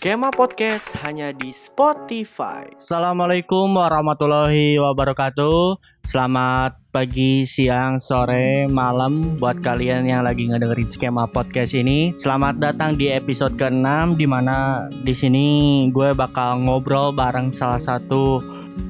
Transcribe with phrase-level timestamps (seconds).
[0.00, 2.68] Skema Podcast hanya di Spotify.
[2.72, 5.76] Assalamualaikum warahmatullahi wabarakatuh.
[6.08, 12.16] Selamat pagi, siang, sore, malam buat kalian yang lagi ngedengerin skema podcast ini.
[12.16, 15.48] Selamat datang di episode ke-6 di mana di sini
[15.92, 18.40] gue bakal ngobrol bareng salah satu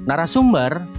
[0.06, 0.89] narasumber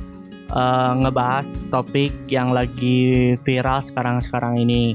[0.52, 4.94] uh, ngebahas topik yang lagi viral sekarang-sekarang ini.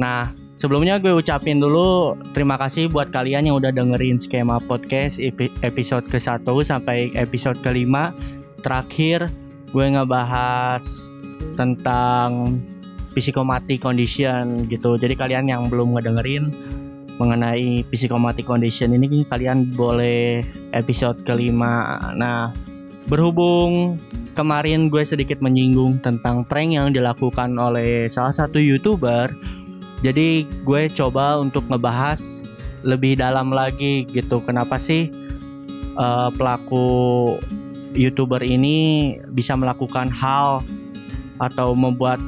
[0.00, 5.20] Nah, Sebelumnya gue ucapin dulu terima kasih buat kalian yang udah dengerin skema podcast
[5.60, 7.92] episode ke-1 sampai episode ke-5.
[8.64, 9.28] Terakhir
[9.68, 10.80] gue ngebahas
[11.60, 12.56] tentang
[13.12, 14.96] psychomatic condition gitu.
[14.96, 16.48] Jadi kalian yang belum ngedengerin
[17.20, 20.40] mengenai psychomatic condition ini kalian boleh
[20.72, 22.00] episode kelima.
[22.16, 22.56] Nah,
[23.06, 24.02] berhubung
[24.36, 29.32] kemarin gue sedikit menyinggung tentang prank yang dilakukan oleh salah satu youtuber
[30.04, 32.44] jadi gue coba untuk ngebahas
[32.86, 34.38] lebih dalam lagi gitu.
[34.44, 35.08] Kenapa sih
[35.98, 37.36] uh, pelaku
[37.96, 40.60] youtuber ini bisa melakukan hal
[41.40, 42.20] atau membuat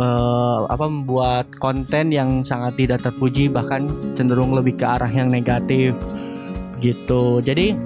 [0.00, 5.92] uh, apa membuat konten yang sangat tidak terpuji bahkan cenderung lebih ke arah yang negatif
[6.80, 7.44] gitu.
[7.44, 7.78] Jadi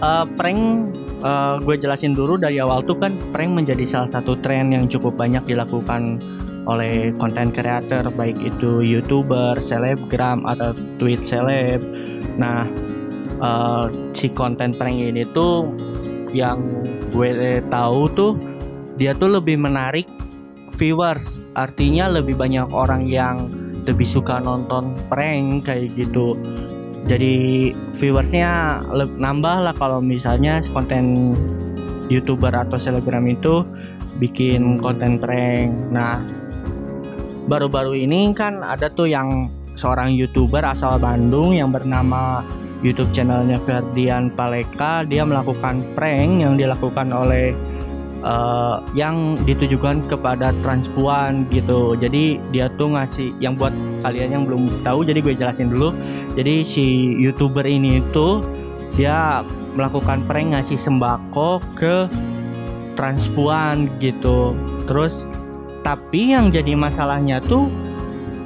[0.00, 4.72] uh, prank uh, gue jelasin dulu dari awal tuh kan prank menjadi salah satu tren
[4.72, 6.20] yang cukup banyak dilakukan
[6.68, 11.80] oleh konten kreator baik itu youtuber, selebgram atau tweet seleb.
[12.36, 12.62] Nah,
[13.40, 15.72] uh, si konten prank ini tuh
[16.30, 16.62] yang
[17.10, 18.32] gue tahu tuh
[19.00, 20.06] dia tuh lebih menarik
[20.76, 23.48] viewers, artinya lebih banyak orang yang
[23.88, 26.36] lebih suka nonton prank kayak gitu.
[27.08, 31.34] Jadi viewersnya nambah lah kalau misalnya konten
[32.12, 33.64] youtuber atau selebgram itu
[34.20, 35.70] bikin konten prank.
[35.94, 36.20] Nah,
[37.48, 42.44] baru-baru ini kan ada tuh yang seorang youtuber asal Bandung yang bernama
[42.84, 47.56] YouTube channelnya Ferdian Paleka dia melakukan prank yang dilakukan oleh
[48.24, 51.96] uh, yang ditujukan kepada transpuan gitu.
[51.96, 53.72] Jadi dia tuh ngasih yang buat
[54.04, 55.92] kalian yang belum tahu jadi gue jelasin dulu.
[56.36, 56.84] Jadi si
[57.20, 58.44] youtuber ini tuh
[58.94, 59.44] dia
[59.74, 62.10] melakukan prank ngasih sembako ke
[62.94, 64.52] transpuan gitu.
[64.84, 65.24] Terus
[65.80, 67.72] tapi yang jadi masalahnya tuh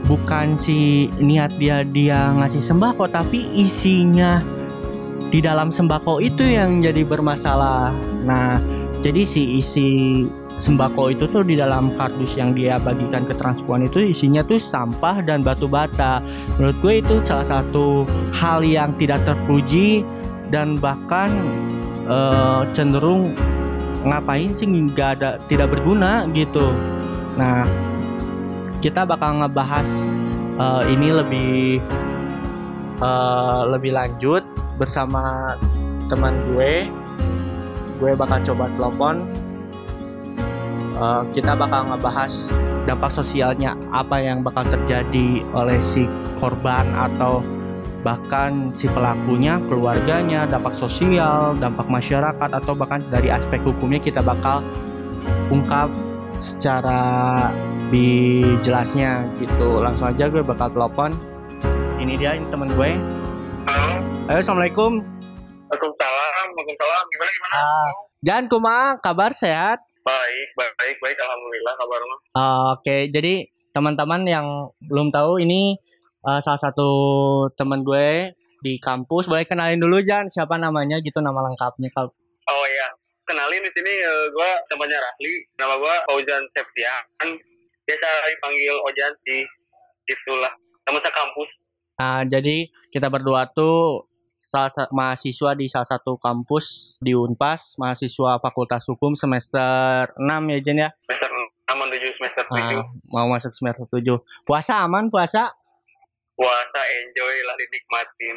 [0.05, 4.45] bukan si niat dia dia ngasih sembako tapi isinya
[5.33, 7.91] di dalam sembako itu yang jadi bermasalah.
[8.23, 8.61] Nah
[9.05, 9.87] jadi si isi
[10.57, 15.21] sembako itu tuh di dalam kardus yang dia bagikan ke transpuan itu isinya tuh sampah
[15.21, 16.25] dan batu bata
[16.57, 20.01] menurut gue itu salah satu hal yang tidak terpuji
[20.49, 21.29] dan bahkan
[22.09, 23.37] uh, cenderung
[24.09, 26.73] ngapain sih nggak ada tidak berguna gitu
[27.35, 27.67] Nah,
[28.79, 29.91] kita bakal ngebahas
[30.55, 31.83] uh, ini lebih
[33.03, 34.47] uh, lebih lanjut
[34.79, 35.55] bersama
[36.07, 36.87] teman gue.
[37.99, 39.17] Gue bakal coba telepon.
[40.95, 42.55] Uh, kita bakal ngebahas
[42.87, 46.07] dampak sosialnya apa yang bakal terjadi oleh si
[46.39, 47.43] korban atau
[48.07, 54.63] bahkan si pelakunya, keluarganya, dampak sosial, dampak masyarakat atau bahkan dari aspek hukumnya kita bakal
[55.49, 55.89] ungkap
[56.39, 57.49] secara
[57.89, 59.81] dijelasnya gitu.
[59.81, 61.11] Langsung aja gue bakal telepon.
[61.99, 62.91] Ini dia ini teman gue.
[64.29, 64.39] Halo?
[64.39, 65.14] Assalamualaikum
[67.05, 67.55] Waalaikumsalam gimana gimana?
[67.57, 67.91] Uh,
[68.25, 69.79] Jangan kuma kabar sehat?
[70.05, 71.17] Baik baik baik.
[71.17, 72.19] Alhamdulillah kabarnya uh,
[72.77, 73.09] oke okay.
[73.09, 74.47] jadi teman-teman yang
[74.85, 75.75] belum tahu ini
[76.23, 76.89] uh, salah satu
[77.57, 78.33] teman gue
[78.65, 79.29] di kampus.
[79.29, 82.13] Boleh kenalin dulu Jan siapa namanya gitu nama lengkapnya kalau
[82.49, 82.89] oh iya.
[83.25, 85.35] Kenalin di sini uh, eh, gue temannya Rahli.
[85.57, 87.33] Nama gue Fauzan Septian.
[87.89, 89.41] Biasa dipanggil Ojan sih.
[90.05, 90.53] Itulah.
[90.85, 91.65] Teman kampus
[91.95, 94.11] nah jadi kita berdua tuh
[94.45, 100.59] salah satu mahasiswa di salah satu kampus di Unpas mahasiswa Fakultas Hukum semester 6 ya
[100.61, 104.05] Jen ya semester 6 menuju semester 7 nah, mau masuk semester 7
[104.45, 105.49] puasa aman puasa
[106.37, 108.37] puasa enjoy lah dinikmatin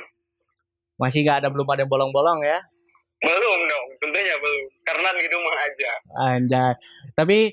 [0.96, 2.64] masih gak ada belum ada bolong-bolong ya
[3.18, 4.70] belum dong, tentunya belum.
[4.86, 5.92] Karena di rumah aja.
[6.38, 6.74] Anjay.
[7.18, 7.50] Tapi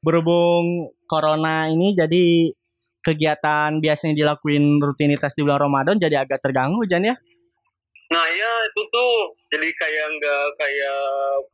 [0.00, 2.48] berhubung corona ini jadi
[3.04, 7.14] kegiatan biasanya dilakuin rutinitas di bulan Ramadan jadi agak terganggu Jan ya?
[8.12, 9.12] Nah ya itu tuh
[9.48, 11.00] jadi kayak nggak kayak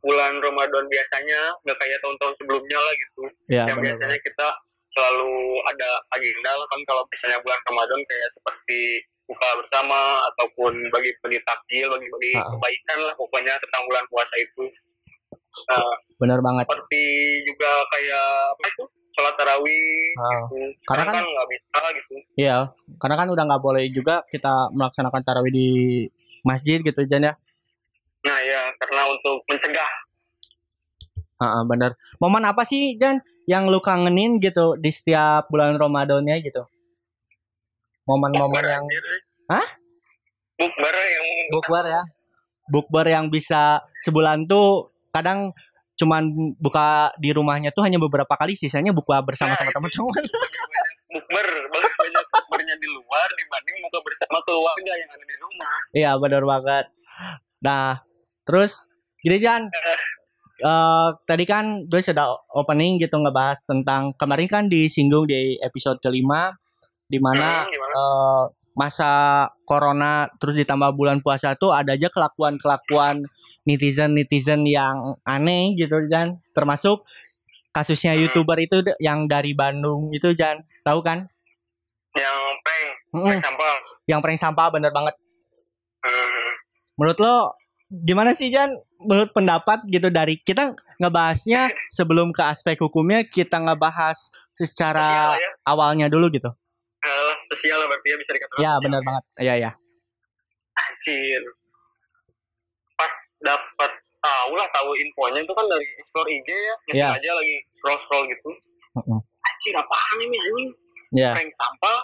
[0.03, 3.23] bulan Ramadan biasanya, nggak kayak tahun-tahun sebelumnya lah gitu.
[3.47, 4.47] Ya, yang bener biasanya kita
[4.91, 8.81] selalu ada agenda kan kalau misalnya bulan Ramadan kayak seperti
[9.29, 14.65] buka bersama ataupun bagi-bagi takjil, bagi-bagi kebaikan lah pokoknya tentang bulan puasa itu.
[15.69, 16.65] Nah, Benar banget.
[16.65, 17.03] Seperti
[17.45, 18.27] juga kayak
[18.57, 18.83] apa itu
[19.19, 20.31] sholat tarawih oh.
[20.31, 20.57] gitu.
[20.87, 22.57] karena kan nggak bisa gitu iya
[23.01, 25.69] karena kan udah nggak boleh juga kita melaksanakan tarawih di
[26.47, 27.33] masjid gitu Jan ya
[28.23, 29.91] nah ya karena untuk mencegah
[31.39, 31.95] Ah, bener.
[32.19, 36.67] Momen apa sih Jan yang lu kangenin gitu di setiap bulan Ramadannya gitu?
[38.03, 38.83] Momen-momen yang
[39.47, 39.67] Hah?
[40.59, 41.25] Bukber yang
[41.55, 42.01] Bukber ya.
[42.67, 45.55] Bukber yang bisa sebulan tuh kadang
[45.95, 50.23] cuman buka di rumahnya tuh hanya beberapa kali sisanya buka bersama sama nah, teman-teman.
[51.09, 55.73] Bukber banyak banyak bukbernya di luar dibanding buka bersama keluarga yang ada di rumah.
[55.93, 56.85] Iya benar banget.
[57.61, 58.01] Nah
[58.47, 58.89] terus
[59.21, 59.67] gini Jan,
[60.63, 66.55] uh, tadi kan gue sudah opening gitu ngebahas tentang kemarin kan disinggung di episode kelima
[67.09, 68.45] di mana uh,
[68.77, 73.27] masa corona terus ditambah bulan puasa tuh ada aja kelakuan-kelakuan
[73.67, 76.39] netizen-netizen yang aneh gitu Jan.
[76.55, 77.03] Termasuk
[77.75, 80.63] kasusnya youtuber itu yang dari Bandung itu Jan.
[80.85, 81.27] Tahu kan
[82.17, 83.73] yang prank, prank sampah.
[84.09, 85.15] Yang prank sampah bener banget.
[85.99, 86.55] Hmm.
[86.95, 87.35] menurut lo
[87.91, 88.71] gimana sih Jan?
[89.03, 91.67] Menurut pendapat gitu dari kita ngebahasnya
[91.97, 95.49] sebelum ke aspek hukumnya kita ngebahas secara ya.
[95.67, 96.47] awalnya dulu gitu.
[96.99, 99.23] Uh, sosial berarti ya bisa dikatakan ya benar banget.
[99.39, 99.71] Ya ya
[100.87, 101.43] anjir.
[102.95, 106.75] Pas dapat tahu lah tahu infonya itu kan dari explore IG ya.
[106.91, 107.07] Ya.
[107.15, 108.49] aja lagi scroll scroll gitu.
[108.97, 109.19] Uh -uh.
[109.47, 110.69] anjir apaan ini anjing
[111.15, 111.33] yeah.
[111.35, 111.99] prank sampah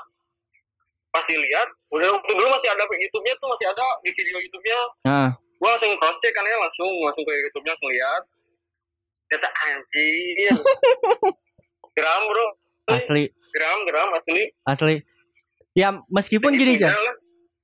[1.15, 4.81] pasti lihat udah waktu dulu masih ada YouTube-nya tuh masih ada di video YouTube-nya.
[5.07, 8.21] Uh gue langsung cross check kan ya langsung langsung ke YouTube-nya langsung lihat.
[9.25, 10.55] Kata anjir.
[11.95, 12.45] Geram bro.
[12.85, 13.23] Asli.
[13.49, 14.43] Geram geram asli.
[14.61, 14.95] Asli.
[15.73, 16.93] Ya meskipun gini aja.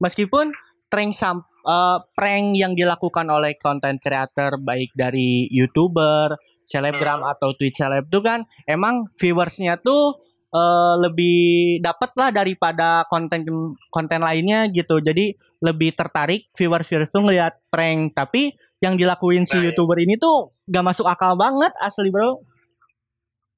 [0.02, 0.50] meskipun
[0.90, 6.34] prank sam uh, prank yang dilakukan oleh konten creator baik dari youtuber
[6.66, 7.32] selebgram hmm.
[7.38, 10.18] atau twitch seleb itu kan emang viewersnya tuh
[10.52, 13.44] uh, lebih dapat lah daripada konten
[13.90, 15.00] konten lainnya gitu.
[15.00, 15.34] Jadi
[15.64, 18.14] lebih tertarik viewer-viewer tuh ngeliat prank.
[18.14, 22.42] Tapi yang dilakuin si nah, youtuber ini tuh gak masuk akal banget asli bro.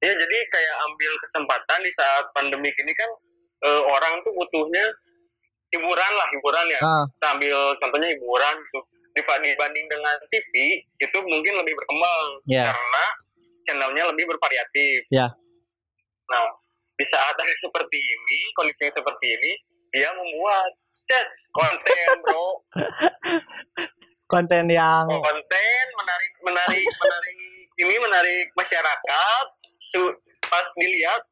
[0.04, 3.10] Ya jadi kayak ambil kesempatan di saat pandemi ini kan
[3.64, 4.84] uh, orang tuh butuhnya
[5.72, 6.80] hiburan lah hiburan ya.
[6.84, 7.04] Ah.
[7.16, 12.28] kita ambil contohnya hiburan tuh dibanding dengan TV itu mungkin lebih berkembang.
[12.44, 12.68] Yeah.
[12.68, 13.04] karena
[13.64, 15.08] channelnya lebih bervariatif.
[15.08, 15.32] Yeah.
[16.28, 16.63] nah
[16.94, 19.52] di saat ada seperti ini kondisi yang seperti ini
[19.90, 20.70] dia membuat
[21.04, 22.64] Just konten bro.
[24.32, 27.36] konten yang konten menarik menarik menarik
[27.74, 29.46] ini menarik masyarakat
[29.84, 30.00] su
[30.48, 31.22] pas dilihat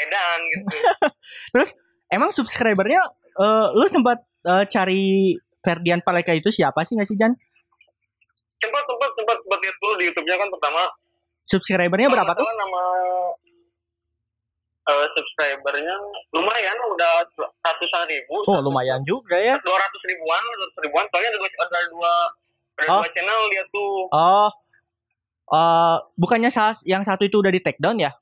[0.00, 0.64] edan gitu.
[1.52, 1.70] Terus
[2.08, 3.04] emang subscribernya
[3.36, 7.36] uh, lu sempat uh, cari Ferdian Paleka itu siapa sih nggak sih Jan?
[8.56, 10.82] Sempat sempat sempat sempat lihat dulu di YouTube-nya kan pertama.
[11.44, 12.46] Subscribernya berapa tuh?
[12.46, 12.82] Nama
[14.86, 15.94] uh, subscribernya
[16.32, 17.22] lumayan udah
[17.62, 18.36] ratusan ribu.
[18.46, 19.54] Oh lumayan juga ya.
[19.60, 21.04] Dua ratus ribuan, ratus ribuan.
[21.10, 22.12] Soalnya ada dua ada dua,
[22.78, 23.00] ada oh.
[23.02, 23.94] dua channel dia tuh.
[24.14, 24.48] Oh,
[25.50, 28.14] uh, bukannya salah yang satu itu udah di take down ya?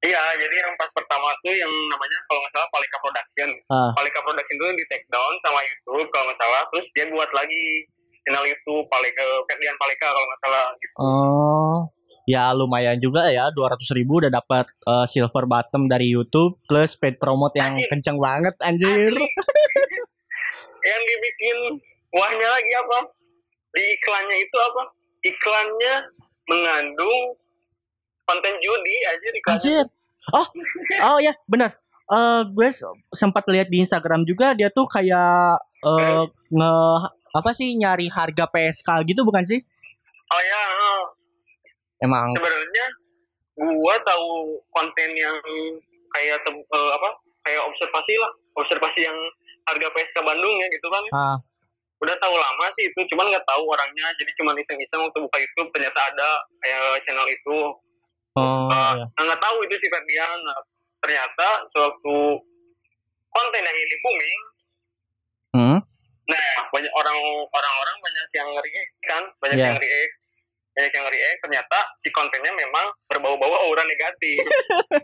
[0.00, 3.48] Iya, jadi yang pas pertama tuh yang namanya kalau nggak salah Palika Production.
[3.68, 3.92] Uh.
[3.92, 6.64] Palika Production itu di take down sama YouTube kalau nggak salah.
[6.72, 7.84] Terus dia buat lagi
[8.24, 10.96] channel YouTube Palika Ferdian Palika kalau nggak salah gitu.
[10.96, 11.49] Oh
[12.30, 17.18] ya lumayan juga ya 200 ribu udah dapat uh, silver bottom dari YouTube plus paid
[17.18, 17.90] promote yang anjir.
[17.90, 19.10] kenceng banget anjir.
[20.80, 21.56] Yang dibikin
[22.08, 22.98] wahnya lagi apa?
[23.76, 24.82] Di iklannya itu apa?
[25.20, 25.94] Iklannya
[26.48, 27.36] mengandung
[28.24, 29.60] konten judi anjir iklannya.
[29.60, 29.84] Anjir.
[30.32, 30.46] Oh
[31.12, 31.76] oh ya benar.
[32.10, 32.72] Uh, gue
[33.12, 36.74] sempat lihat di Instagram juga dia tuh kayak uh, nge
[37.30, 39.60] apa sih nyari harga PSK gitu bukan sih?
[40.30, 41.19] Oh ya uh
[42.04, 42.86] emang sebenarnya
[43.60, 45.36] gua tahu konten yang
[46.16, 47.08] kayak uh, apa
[47.44, 49.16] kayak observasi lah observasi yang
[49.68, 51.36] harga PSK Bandung ya gitu kan ah.
[52.00, 55.70] udah tahu lama sih itu cuman nggak tahu orangnya jadi cuman iseng-iseng waktu buka YouTube
[55.76, 56.30] ternyata ada
[56.64, 57.58] kayak channel itu
[58.36, 59.04] oh, uh, iya.
[59.20, 60.60] nggak tahu itu si Ferdian nah,
[61.04, 62.16] ternyata sewaktu
[63.30, 64.40] konten yang ini booming
[65.56, 65.78] hmm?
[66.30, 67.18] nah banyak orang
[67.52, 69.68] orang-orang banyak yang react kan banyak yeah.
[69.70, 70.14] yang react
[70.74, 74.40] banyak yang react ternyata si kontennya memang berbau-bau aura negatif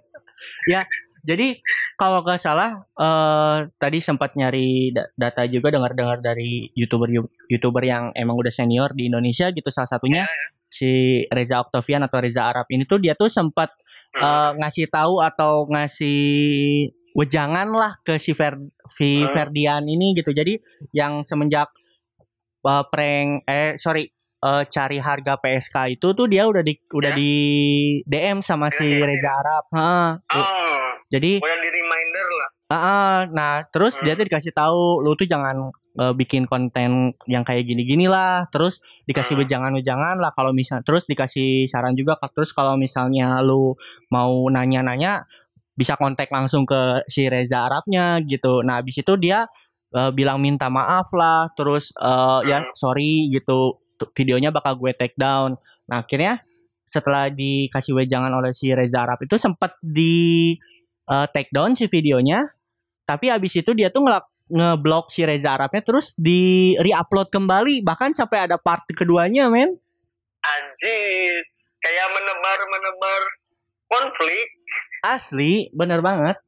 [0.72, 0.86] ya
[1.26, 1.58] jadi
[1.98, 7.10] kalau nggak salah uh, tadi sempat nyari data juga dengar-dengar dari youtuber
[7.50, 10.46] youtuber yang emang udah senior di Indonesia gitu salah satunya ya, ya.
[10.70, 10.90] si
[11.26, 13.74] Reza Octavian atau Reza Arab ini tuh dia tuh sempat
[14.14, 14.22] hmm.
[14.22, 16.22] uh, ngasih tahu atau ngasih
[17.18, 18.54] wejangan lah ke si Fer
[18.94, 19.34] si hmm.
[19.34, 20.62] Ferdian ini gitu jadi
[20.94, 21.74] yang semenjak
[22.62, 24.15] uh, prank eh sorry
[24.46, 27.18] uh, cari harga PSK itu tuh dia udah di udah ya?
[27.18, 27.32] di
[28.06, 29.64] DM sama si Reza Arab.
[29.74, 30.22] Ha.
[30.22, 30.86] Oh.
[31.10, 32.50] Jadi udah di reminder lah.
[32.66, 34.02] Uh, nah, terus hmm.
[34.06, 35.70] dia tuh dikasih tahu lu tuh jangan
[36.02, 38.46] uh, bikin konten yang kayak gini-gini lah.
[38.50, 39.42] Terus dikasih hmm.
[39.46, 43.74] wejangan-wejangan lah kalau misal terus dikasih saran juga terus kalau misalnya lu
[44.10, 45.26] mau nanya-nanya
[45.76, 48.64] bisa kontak langsung ke si Reza Arabnya gitu.
[48.64, 49.46] Nah, habis itu dia
[49.94, 52.48] uh, bilang minta maaf lah, terus uh, hmm.
[52.48, 53.85] ya sorry gitu.
[54.12, 55.56] Videonya bakal gue take down.
[55.88, 56.44] Nah, akhirnya
[56.86, 60.54] setelah dikasih wejangan oleh si Reza Arab itu sempat di
[61.10, 62.46] uh, take down si videonya.
[63.06, 67.82] Tapi abis itu dia tuh ngelak ngeblok si Reza Arabnya terus di reupload kembali.
[67.82, 69.74] Bahkan sampai ada part keduanya men.
[70.42, 71.70] Anjis.
[71.82, 73.22] Kayak menebar menebar
[73.90, 74.46] konflik.
[75.02, 76.38] Asli bener banget.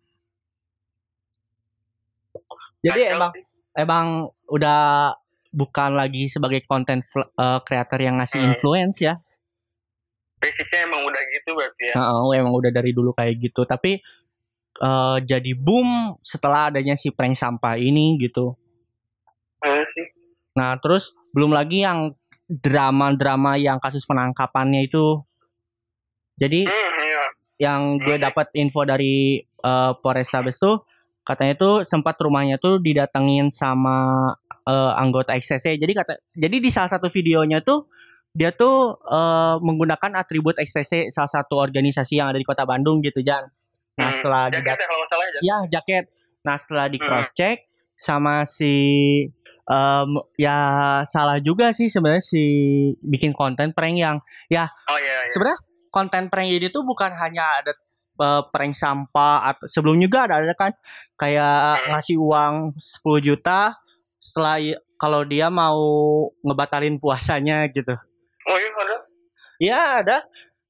[2.83, 3.45] Jadi Kacau emang sih.
[3.75, 4.07] emang
[4.51, 5.15] udah
[5.59, 7.03] bukan lagi sebagai konten
[7.35, 8.49] uh, creator yang ngasih hmm.
[8.55, 9.19] influence ya
[10.39, 13.99] basicnya emang udah gitu berarti ya uh, emang udah dari dulu kayak gitu tapi
[14.83, 18.55] uh, jadi boom setelah adanya si prank sampah ini gitu.
[19.63, 20.07] Uh, sih.
[20.55, 22.15] Nah terus belum lagi yang
[22.49, 25.23] drama-drama yang kasus penangkapannya itu.
[26.39, 27.25] Jadi hmm, iya.
[27.69, 30.87] yang gue dapat info dari uh, Polrestabes tuh
[31.27, 34.33] katanya tuh sempat rumahnya tuh didatengin sama
[34.69, 35.81] uh, anggota XTC.
[35.81, 37.89] Jadi kata jadi di salah satu videonya tuh
[38.37, 43.25] dia tuh uh, menggunakan atribut XTC salah satu organisasi yang ada di Kota Bandung gitu
[43.25, 43.49] Jan.
[43.99, 46.05] Nah hmm, setelah jaket ya kalau salah ya, ya jaket.
[46.45, 47.99] Nah setelah di cross check hmm.
[47.99, 48.77] sama si
[49.69, 50.59] um, ya
[51.05, 52.45] salah juga sih sebenarnya si
[53.05, 54.17] bikin konten prank yang
[54.49, 55.33] ya oh, iya, iya.
[55.33, 55.59] sebenarnya
[55.93, 57.73] konten prank ini tuh bukan hanya ada
[58.23, 60.73] uh, prank sampah atau sebelum juga ada ada kan
[61.21, 61.87] kayak hmm.
[61.93, 63.77] ngasih uang 10 juta
[64.19, 64.59] setelah
[64.99, 65.79] kalau dia mau
[66.43, 67.95] ngebatalin puasanya gitu.
[68.47, 68.97] Oh iya ada.
[69.59, 70.17] Iya ada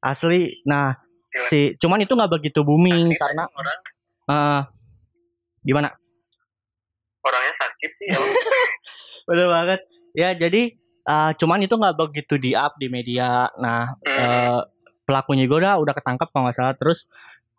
[0.04, 0.60] asli.
[0.68, 0.96] Nah
[1.32, 3.78] si cuman itu nggak begitu booming sakit karena orang.
[4.28, 4.60] Uh,
[5.64, 5.92] gimana
[7.28, 8.18] orangnya sakit sih ya
[9.28, 9.80] bener banget
[10.16, 10.62] ya jadi
[11.04, 14.16] uh, cuman itu nggak begitu di up di media nah hmm.
[14.16, 14.60] uh,
[15.04, 17.04] pelakunya juga udah udah ketangkap kalau nggak salah terus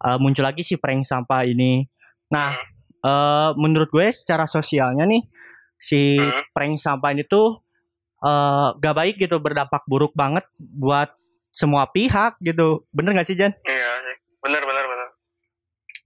[0.02, 1.86] uh, muncul lagi si prank sampah ini
[2.34, 3.06] nah hmm.
[3.06, 5.22] uh, menurut gue secara sosialnya nih
[5.80, 6.52] si hmm.
[6.52, 7.64] prank sampah ini tuh
[8.22, 11.16] uh, gak baik gitu berdampak buruk banget buat
[11.50, 12.86] semua pihak gitu.
[12.92, 13.56] Bener gak sih Jan?
[13.64, 14.16] Iya sih.
[14.44, 15.08] Bener bener bener.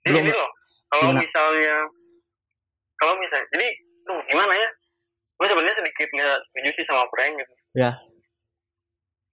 [0.04, 0.52] Jadi ini loh,
[0.92, 1.78] kalau misalnya
[3.00, 3.68] kalau misalnya jadi
[4.06, 4.70] tuh gimana ya?
[5.40, 7.54] Gue sebenarnya sedikit nggak setuju sih sama prank gitu.
[7.76, 7.92] Ya.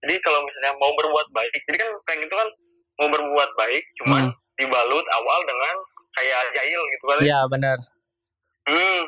[0.01, 2.49] Jadi kalau misalnya mau berbuat baik, jadi kan prank itu kan
[2.97, 4.37] mau berbuat baik, cuman hmm.
[4.57, 5.75] dibalut awal dengan
[6.17, 7.19] kayak jahil gitu kan?
[7.21, 7.79] Iya benar.
[8.65, 9.01] Hmm,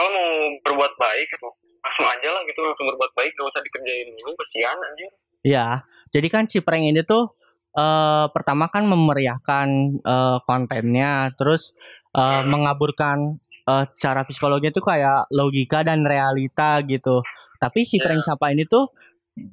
[0.00, 0.28] kalau mau
[0.64, 1.48] berbuat baik gitu,
[1.84, 2.60] langsung aja lah gitu.
[2.64, 5.10] Langsung berbuat baik, gak usah dikerjain dulu, kesian anjir.
[5.44, 5.66] Iya,
[6.08, 7.36] jadi kan si prank ini tuh
[7.76, 9.68] uh, pertama kan memeriahkan
[10.00, 11.76] uh, kontennya, terus
[12.16, 13.36] uh, mengaburkan
[13.68, 17.20] uh, secara psikologi itu kayak logika dan realita gitu.
[17.60, 18.88] Tapi si prank siapa ini tuh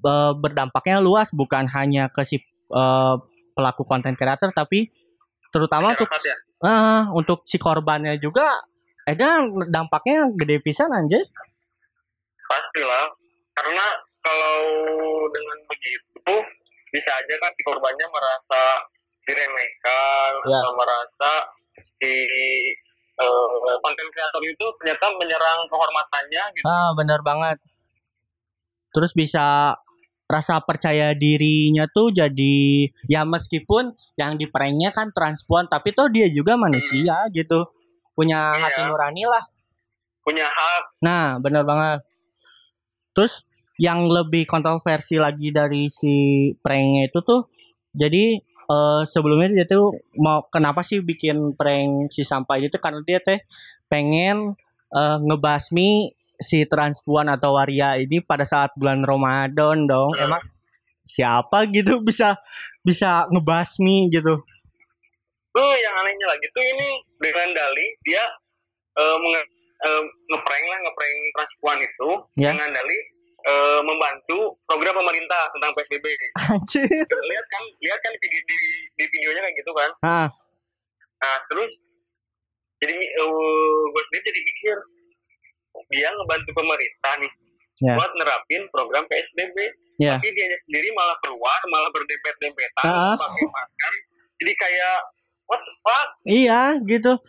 [0.07, 2.39] uh, berdampaknya luas bukan hanya ke si
[2.71, 3.19] uh,
[3.57, 4.93] pelaku konten kreator tapi
[5.49, 6.09] terutama untuk
[6.61, 8.45] uh, untuk si korbannya juga
[9.07, 9.39] ada
[9.71, 11.23] dampaknya gede pisan anjir.
[12.51, 13.07] Pastilah.
[13.55, 13.85] Karena
[14.19, 14.59] kalau
[15.31, 16.35] dengan begitu
[16.91, 18.83] bisa aja kan si korbannya merasa
[19.23, 20.59] diremehkan ya.
[20.59, 21.31] atau merasa
[21.75, 22.11] si
[23.19, 26.65] uh, konten kreator itu ternyata menyerang kehormatannya gitu.
[26.67, 27.57] Ah, benar banget.
[28.91, 29.75] Terus bisa
[30.27, 36.27] rasa percaya dirinya tuh jadi ya meskipun yang di pranknya kan transpuan tapi tuh dia
[36.27, 37.31] juga manusia hmm.
[37.31, 37.63] gitu
[38.17, 38.65] punya iya.
[38.65, 39.43] hati nurani lah.
[40.25, 40.83] Punya hak.
[41.05, 42.01] Nah benar banget.
[43.13, 43.45] Terus
[43.77, 47.45] yang lebih kontroversi lagi dari si pranknya itu tuh
[47.93, 48.41] jadi
[48.73, 53.45] uh, sebelumnya dia tuh mau kenapa sih bikin prank si sampah itu karena dia teh
[53.85, 54.57] pengen
[54.97, 60.17] uh, ngebasmi si transpuan atau waria ini pada saat bulan Ramadan dong.
[60.17, 60.41] Emang
[61.07, 62.35] siapa gitu bisa
[62.83, 64.43] bisa ngebasmi gitu
[65.57, 68.23] tuh yang anehnya lagi tuh ini dengan Dali dia
[69.01, 69.41] uh, nge,
[69.89, 72.53] uh, ngeprank lah ngeprank transpuan itu yeah.
[72.53, 72.97] dengan Dali
[73.49, 76.05] uh, membantu program pemerintah tentang PSBB.
[76.53, 76.85] Anjir.
[77.09, 78.57] Lihat kan, lihat kan di, di,
[78.93, 79.91] di videonya kayak gitu kan.
[80.05, 80.29] Ah.
[81.17, 81.89] Nah, terus
[82.77, 84.77] jadi uh, gue sendiri jadi mikir
[85.93, 87.31] dia ngebantu pemerintah nih
[87.81, 87.95] yeah.
[87.97, 89.57] buat nerapin program PSBB.
[89.97, 90.21] Yeah.
[90.21, 93.17] Tapi dia sendiri malah keluar, malah berdempet-dempetan, uh.
[93.17, 93.93] pakai masker.
[94.37, 94.97] Jadi kayak
[95.47, 96.07] what the fuck?
[96.27, 97.19] Iya, gitu.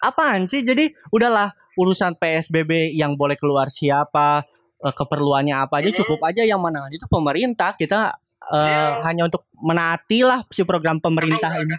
[0.00, 0.62] Apaan sih?
[0.62, 4.46] Jadi udahlah urusan PSBB yang boleh keluar siapa,
[4.80, 5.98] uh, keperluannya apa aja hmm.
[6.02, 8.16] cukup aja yang mana itu pemerintah kita
[8.48, 9.04] uh, ya.
[9.04, 11.74] hanya untuk menaati lah si program pemerintah ini.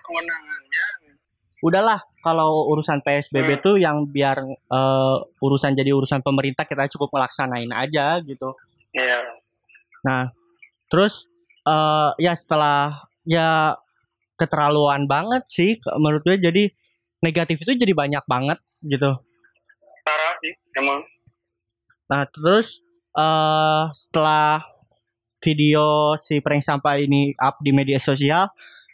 [1.61, 3.63] Udahlah kalau urusan PSBB hmm.
[3.63, 8.53] tuh yang biar uh, urusan jadi urusan pemerintah kita cukup melaksanain aja gitu.
[8.93, 9.19] Iya.
[10.05, 10.29] Nah,
[10.91, 11.25] terus
[11.65, 13.79] uh, ya setelah ya
[14.37, 16.63] keterlaluan banget sih menurut gue jadi
[17.25, 19.17] negatif itu jadi banyak banget gitu.
[20.05, 21.01] Parah sih emang.
[22.07, 22.79] Nah, terus
[23.17, 24.63] uh, setelah
[25.43, 28.47] video si prank sampah ini up di media sosial,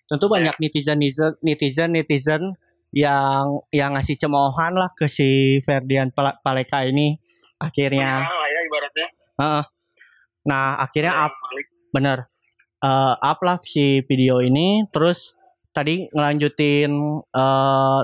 [0.09, 1.00] tentu banyak netizen
[1.43, 2.57] netizen netizen
[2.93, 7.19] yang yang ngasih cemoohan lah ke si Ferdian Paleka ini
[7.62, 8.25] akhirnya.
[8.25, 9.07] Ya ibaratnya.
[9.33, 9.63] Uh,
[10.43, 11.33] nah akhirnya up
[11.93, 12.32] bener
[12.83, 15.33] uh, up lah si video ini terus
[15.71, 16.91] tadi ngelanjutin
[17.33, 18.01] uh,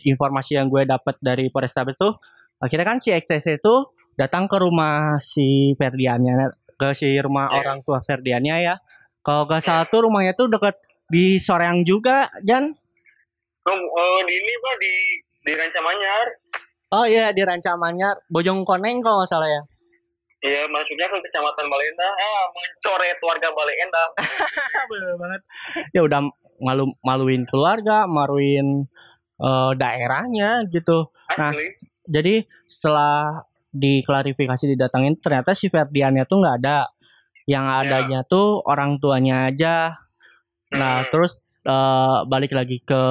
[0.00, 2.16] informasi yang gue dapat dari Polrestabes tuh
[2.58, 3.74] akhirnya kan si XTC itu
[4.16, 7.58] datang ke rumah si Ferdiannya ke si rumah yeah.
[7.62, 8.74] orang tua Ferdiannya ya.
[9.24, 10.76] Kalau gak salah tuh rumahnya tuh deket
[11.08, 12.76] di Soreang juga, Jan.
[13.64, 14.94] Oh, uh, di ini pak di
[15.48, 16.26] di Rancamanyar.
[16.92, 19.62] Oh iya di Rancamanyar, Bojong Koneng kalau nggak salah ya.
[20.44, 24.04] Iya, maksudnya ke kecamatan Balenda, ah mencoret warga Balenda.
[24.92, 25.40] Bener banget.
[25.96, 26.20] Ya udah
[26.60, 28.84] malu maluin keluarga, maluin
[29.40, 31.08] uh, daerahnya gitu.
[31.40, 31.56] Nah,
[32.04, 36.94] jadi setelah diklarifikasi didatangin ternyata si Ferdiannya tuh nggak ada
[37.50, 37.82] yang ya.
[37.82, 38.30] adanya yeah.
[38.30, 39.98] tuh orang tuanya aja
[40.70, 41.10] nah hmm.
[41.10, 43.02] terus uh, balik lagi ke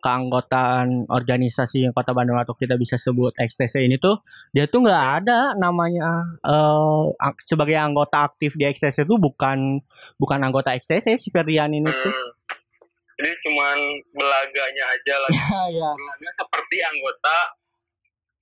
[0.00, 4.20] keanggotaan organisasi yang Kota Bandung atau kita bisa sebut XTC ini tuh
[4.52, 9.80] dia tuh nggak ada namanya uh, sebagai anggota aktif di XTC itu bukan
[10.16, 12.30] bukan anggota XTC si Ferdian ini tuh hmm.
[13.20, 13.76] jadi cuman
[14.16, 15.30] belaganya aja lah
[15.78, 15.90] ya.
[15.92, 17.36] belaga seperti anggota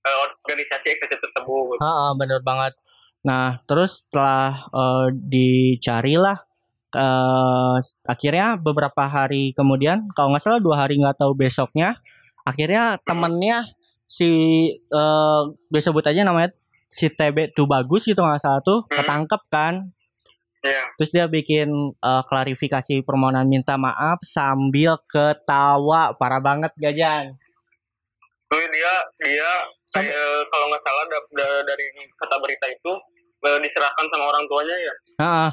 [0.07, 1.77] uh, organisasi ekstensif tersebut.
[1.83, 2.73] Ah, bener banget.
[3.27, 6.46] Nah, terus setelah uh, dicarilah
[6.97, 7.77] uh,
[8.09, 12.01] akhirnya beberapa hari kemudian, kalau nggak salah dua hari nggak tahu besoknya,
[12.41, 13.69] akhirnya temennya
[14.09, 14.29] si
[14.89, 16.49] uh, gue sebut aja namanya
[16.89, 18.97] si TB tuh bagus gitu nggak salah tuh hmm.
[18.97, 19.93] ketangkep kan.
[20.65, 20.89] Yeah.
[20.97, 21.69] Terus dia bikin
[22.01, 27.37] uh, klarifikasi permohonan minta maaf sambil ketawa parah banget gajan.
[28.49, 29.51] Tuh dia dia
[29.87, 30.11] Sampai...
[30.11, 31.85] Eh, kalau nggak salah da, da, dari
[32.19, 32.93] kata berita itu
[33.47, 34.93] eh, diserahkan sama orang tuanya ya.
[35.23, 35.49] Nah,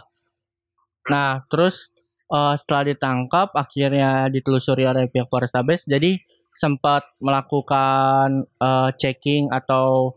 [1.10, 1.92] nah terus
[2.32, 6.16] uh, setelah ditangkap akhirnya ditelusuri oleh pihak Polrestabes jadi
[6.54, 10.14] sempat melakukan uh, checking atau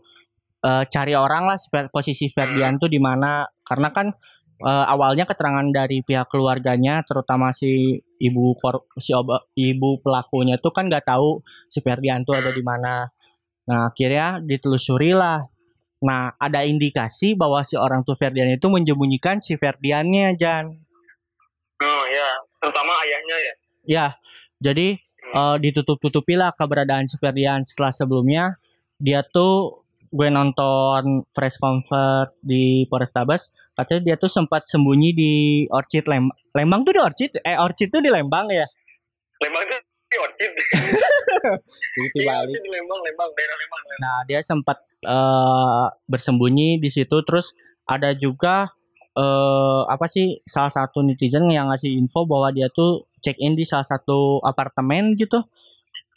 [0.62, 1.58] uh, cari orang lah
[1.90, 4.14] posisi Ferdian tuh di mana karena kan
[4.62, 8.54] uh, awalnya keterangan dari pihak keluarganya terutama si ibu
[8.98, 13.06] si oba, ibu pelakunya tuh kan nggak tahu si Ferdian tuh ada di mana.
[13.68, 15.44] Nah akhirnya ditelusuri lah.
[16.02, 20.70] Nah ada indikasi bahwa si orang tua Ferdian itu menyembunyikan si Ferdiannya Jan.
[21.78, 23.54] Oh ya, terutama ayahnya ya.
[23.88, 24.06] Ya,
[24.58, 24.98] jadi
[25.32, 28.58] uh, ditutup-tutupi lah keberadaan si Ferdian setelah sebelumnya.
[28.98, 33.54] Dia tuh gue nonton fresh converse di Polrestabes.
[33.78, 35.32] Katanya dia tuh sempat sembunyi di
[35.70, 38.66] Orchid Lembang Lembang tuh di Orchid eh Orchid tuh di Lembang ya?
[39.38, 40.52] Lembang tuh di Orchid
[42.16, 47.52] di Bali di Lembang Lembang daerah Lembang, nah dia sempat uh, bersembunyi di situ terus
[47.84, 48.72] ada juga
[49.16, 53.68] uh, apa sih salah satu netizen yang ngasih info bahwa dia tuh check in di
[53.68, 55.44] salah satu apartemen gitu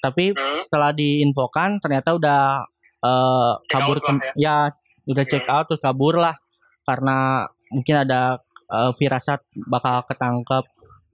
[0.01, 0.65] tapi hmm.
[0.65, 2.65] setelah diinfokan ternyata udah
[3.03, 4.71] uh, kabur ke, ya.
[4.71, 4.73] ya
[5.05, 6.39] udah check out terus kabur lah
[6.87, 10.65] karena mungkin ada uh, firasat bakal ketangkep.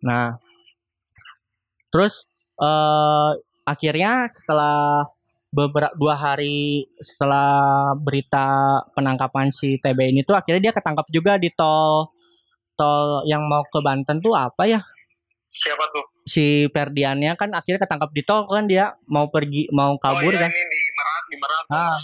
[0.05, 0.37] Nah,
[1.89, 2.29] terus
[2.61, 3.31] uh,
[3.67, 5.07] akhirnya setelah
[5.47, 11.47] beberapa dua hari setelah berita penangkapan si TB ini tuh akhirnya dia ketangkap juga di
[11.55, 12.11] tol
[12.77, 14.79] tol yang mau ke Banten tuh apa ya?
[15.49, 16.05] Siapa tuh?
[16.27, 20.45] Si Perdiannya kan akhirnya ketangkap di tol kan dia mau pergi mau kabur oh, iya,
[20.45, 20.51] kan?
[20.53, 21.63] Ini di Merak, di Merak.
[21.73, 21.97] Ah.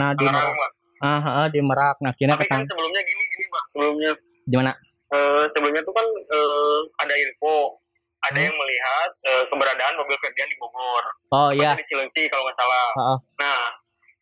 [0.00, 0.54] Nah, di Merak.
[1.00, 1.96] Ah, ah, di Merak.
[2.00, 3.64] Nah, akhirnya Tapi kan sebelumnya gini gini, Bang.
[3.68, 4.10] Sebelumnya.
[4.48, 4.72] Gimana?
[5.10, 7.76] Uh, sebelumnya tuh kan uh, ada info
[8.20, 8.46] ada hmm.
[8.52, 11.04] yang melihat uh, keberadaan mobil Ferdian di Bogor.
[11.32, 11.72] Oh iya.
[11.72, 12.86] Di Cilengsi kalau nggak salah.
[12.92, 13.18] Uh -uh.
[13.40, 13.60] Nah,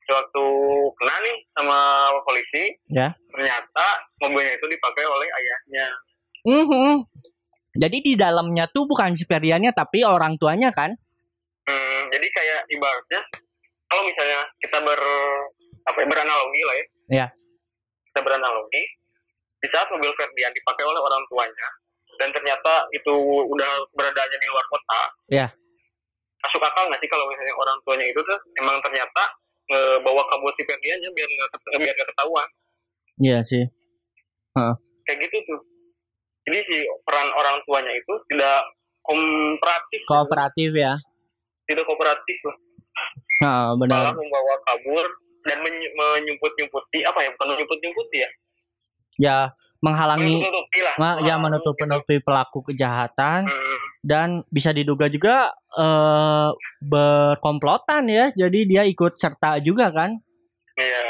[0.07, 0.47] sewaktu
[0.97, 1.79] kena nih sama
[2.23, 3.11] polisi, ya.
[3.35, 3.87] ternyata
[4.23, 5.87] mobilnya itu dipakai oleh ayahnya.
[6.47, 6.93] Mm -hmm.
[7.79, 10.95] Jadi di dalamnya tuh bukan si Ferdiannya tapi orang tuanya kan?
[11.69, 13.21] Hmm, jadi kayak ibaratnya
[13.87, 15.01] kalau misalnya kita ber
[15.85, 16.87] apa ya, beranalogi lah ya.
[17.09, 17.27] Iya.
[18.09, 18.83] Kita beranalogi
[19.59, 21.69] di saat mobil Ferdian dipakai oleh orang tuanya
[22.19, 23.15] dan ternyata itu
[23.47, 25.01] udah beradanya di luar kota.
[25.31, 25.47] Iya.
[26.43, 29.23] Masuk akal nggak sih kalau misalnya orang tuanya itu tuh emang ternyata
[29.71, 32.49] e, bawa kabur si Ferdiannya biar nggak biar nggak ketahuan.
[33.19, 33.65] Iya sih.
[34.55, 34.75] Huh.
[35.07, 35.61] Kayak gitu tuh.
[36.49, 36.77] Jadi si
[37.07, 38.67] peran orang tuanya itu tidak
[39.05, 40.01] kooperatif.
[40.07, 40.95] Kooperatif ya.
[41.69, 42.57] Tidak kooperatif loh.
[43.45, 44.11] Nah, benar.
[44.11, 45.07] Malah membawa kabur
[45.47, 47.29] dan menyumput-nyumputi apa ya?
[47.37, 48.31] Bukan menyumput-nyumputi ya?
[49.19, 49.39] Ya,
[49.79, 50.95] menghalangi menutupi lah.
[50.99, 53.79] Nah, ya menutup-nutupi pelaku kejahatan hmm.
[54.03, 56.51] dan bisa diduga juga uh,
[56.83, 58.35] berkomplotan ya.
[58.35, 60.19] Jadi dia ikut serta juga kan?
[60.79, 61.05] Iya,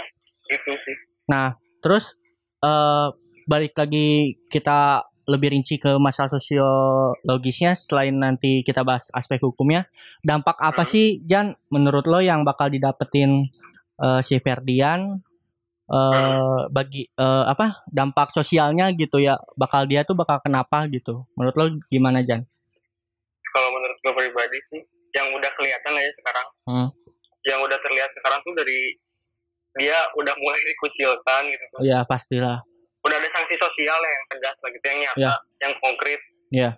[0.53, 0.97] itu sih.
[1.29, 2.17] Nah, terus
[2.65, 3.13] uh,
[3.49, 9.85] balik lagi kita lebih rinci ke masalah sosiologisnya selain nanti kita bahas aspek hukumnya
[10.25, 10.89] dampak apa hmm.
[10.89, 13.53] sih Jan menurut lo yang bakal didapetin
[14.01, 15.21] uh, si Ferdian
[15.89, 21.55] uh, bagi uh, apa dampak sosialnya gitu ya bakal dia tuh bakal kenapa gitu menurut
[21.57, 22.45] lo gimana Jan?
[23.49, 24.81] Kalau menurut gue pribadi sih
[25.17, 26.89] yang udah kelihatan ya sekarang hmm.
[27.49, 28.93] yang udah terlihat sekarang tuh dari
[29.77, 31.77] dia udah mulai dikucilkan gitu.
[31.85, 32.69] Iya pastilah
[33.09, 35.39] udah ada sanksi sosial yang tegas lah gitu yang nyata yeah.
[35.63, 36.21] yang konkret
[36.51, 36.73] yeah.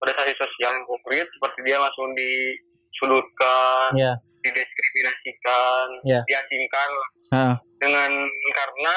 [0.00, 4.16] udah sanksi sosial yang konkret seperti dia langsung disudutkan yeah.
[4.40, 6.22] Didiskriminasikan yeah.
[6.24, 6.90] diasingkan
[7.32, 7.54] uh.
[7.80, 8.10] dengan
[8.52, 8.94] karena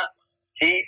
[0.47, 0.81] si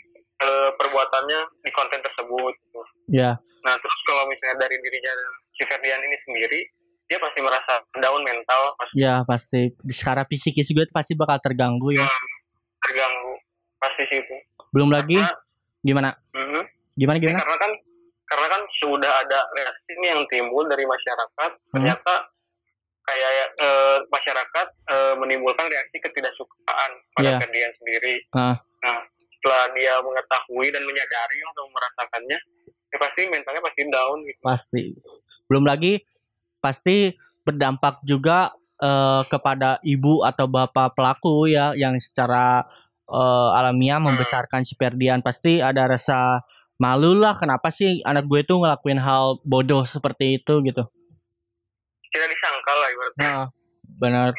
[0.43, 2.81] uh, perbuatannya di konten tersebut gitu.
[3.11, 3.35] yeah.
[3.63, 5.13] nah terus kalau misalnya dari dirinya
[5.51, 6.59] si Ferdian ini sendiri
[7.05, 8.97] dia pasti merasa down mental pasti.
[8.97, 9.77] Ya pasti.
[9.93, 12.01] Secara psikis juga pasti bakal terganggu ya.
[12.01, 12.33] Hmm,
[12.81, 13.37] terganggu
[13.77, 14.35] pasti sih itu.
[14.73, 15.21] Belum lagi
[15.85, 16.09] Gimana?
[16.33, 16.63] Mm-hmm.
[16.97, 17.39] Gimana gimana?
[17.45, 17.71] karena kan
[18.25, 21.51] karena kan sudah ada reaksi nih yang timbul dari masyarakat.
[21.53, 21.71] Mm-hmm.
[21.77, 22.13] Ternyata
[23.05, 23.69] kayak e,
[24.09, 27.39] masyarakat e, menimbulkan reaksi ketidaksukaan pada yeah.
[27.39, 28.15] kerjaan sendiri.
[28.33, 28.57] Uh.
[28.81, 34.41] Nah, setelah dia mengetahui dan menyadari untuk merasakannya, ya pasti mentalnya pasti down gitu.
[34.41, 34.83] Pasti.
[35.45, 36.01] Belum lagi
[36.57, 37.13] pasti
[37.45, 38.49] berdampak juga
[38.81, 42.65] uh, kepada ibu atau bapak pelaku ya yang secara
[43.05, 44.09] uh, alamiah hmm.
[44.09, 46.41] membesarkan si Ferdian pasti ada rasa
[46.81, 50.83] malu lah kenapa sih anak gue tuh ngelakuin hal bodoh seperti itu gitu
[52.15, 53.19] tidak disangka lah ibaratnya.
[53.27, 53.45] Nah,
[53.99, 54.31] benar.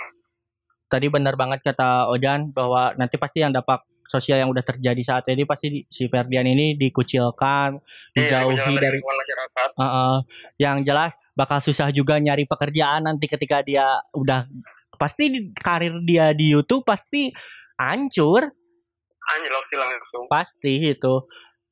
[0.86, 5.26] Tadi benar banget kata Ojan bahwa nanti pasti yang dapat sosial yang udah terjadi saat
[5.26, 7.74] ini pasti si Ferdian ini dikucilkan,
[8.14, 9.68] iya, dijauhi dari masyarakat.
[9.74, 10.14] Uh, uh,
[10.62, 14.46] yang jelas bakal susah juga nyari pekerjaan nanti ketika dia udah
[14.96, 17.34] pasti karir dia di YouTube pasti
[17.76, 18.46] hancur.
[19.26, 20.24] Anjlok sih langsung.
[20.30, 21.14] Pasti itu.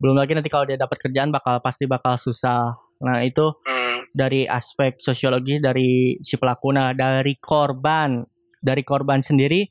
[0.02, 4.14] Belum lagi nanti kalau dia dapat kerjaan bakal pasti bakal susah nah itu hmm.
[4.14, 8.22] dari aspek sosiologi dari si pelaku nah dari korban
[8.64, 9.66] dari korban sendiri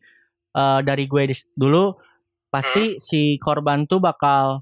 [0.54, 1.24] uh, dari gue
[1.58, 1.98] dulu
[2.54, 3.00] pasti hmm.
[3.02, 4.62] si korban tuh bakal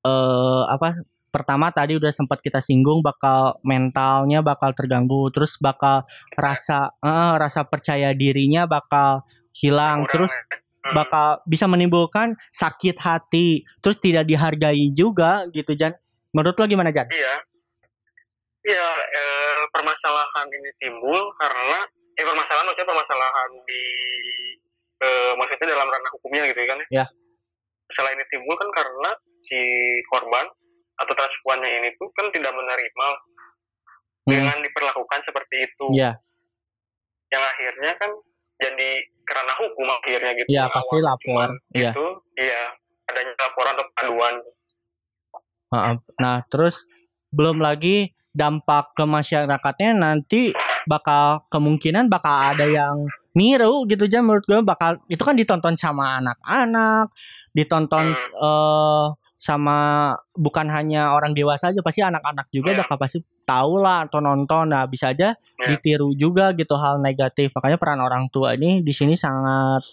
[0.00, 6.96] uh, apa pertama tadi udah sempat kita singgung bakal mentalnya bakal terganggu terus bakal rasa
[7.04, 9.20] uh, rasa percaya dirinya bakal
[9.52, 10.64] hilang terus ya.
[10.86, 10.94] Hmm.
[10.96, 15.92] bakal bisa menimbulkan sakit hati terus tidak dihargai juga gitu Jan
[16.32, 17.04] menurut lo gimana Jan?
[17.12, 17.45] Iya
[18.66, 21.78] iya eh, permasalahan ini timbul karena
[22.16, 23.82] eh permasalahan maksudnya permasalahan di
[25.00, 27.06] eh, maksudnya dalam ranah hukumnya gitu kan ya
[27.86, 29.60] masalah ini timbul kan karena si
[30.10, 30.46] korban
[30.96, 33.08] atau transpuannya ini tuh kan tidak menerima
[34.26, 34.30] hmm.
[34.32, 36.18] dengan diperlakukan seperti itu ya
[37.30, 38.10] yang akhirnya kan
[38.56, 38.90] jadi
[39.26, 40.48] kerana hukum akhirnya gitu.
[40.48, 41.48] Iya pasti lapor.
[41.74, 41.90] Iya.
[41.92, 42.06] Itu
[42.38, 42.62] iya
[43.10, 44.34] adanya laporan atau pengaduan.
[46.22, 46.86] Nah terus
[47.34, 50.52] belum lagi dampak ke masyarakatnya nanti
[50.84, 56.20] bakal kemungkinan bakal ada yang miru gitu aja menurut gue bakal itu kan ditonton sama
[56.20, 57.10] anak-anak
[57.56, 62.80] ditonton uh, sama bukan hanya orang dewasa aja pasti anak-anak juga yeah.
[62.80, 64.72] bakal pasti tahu lah atau nonton.
[64.72, 65.68] Nah bisa aja yeah.
[65.68, 67.52] ditiru juga gitu hal negatif.
[67.52, 69.84] Makanya peran orang tua ini di sini sangat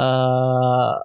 [0.00, 0.96] uh,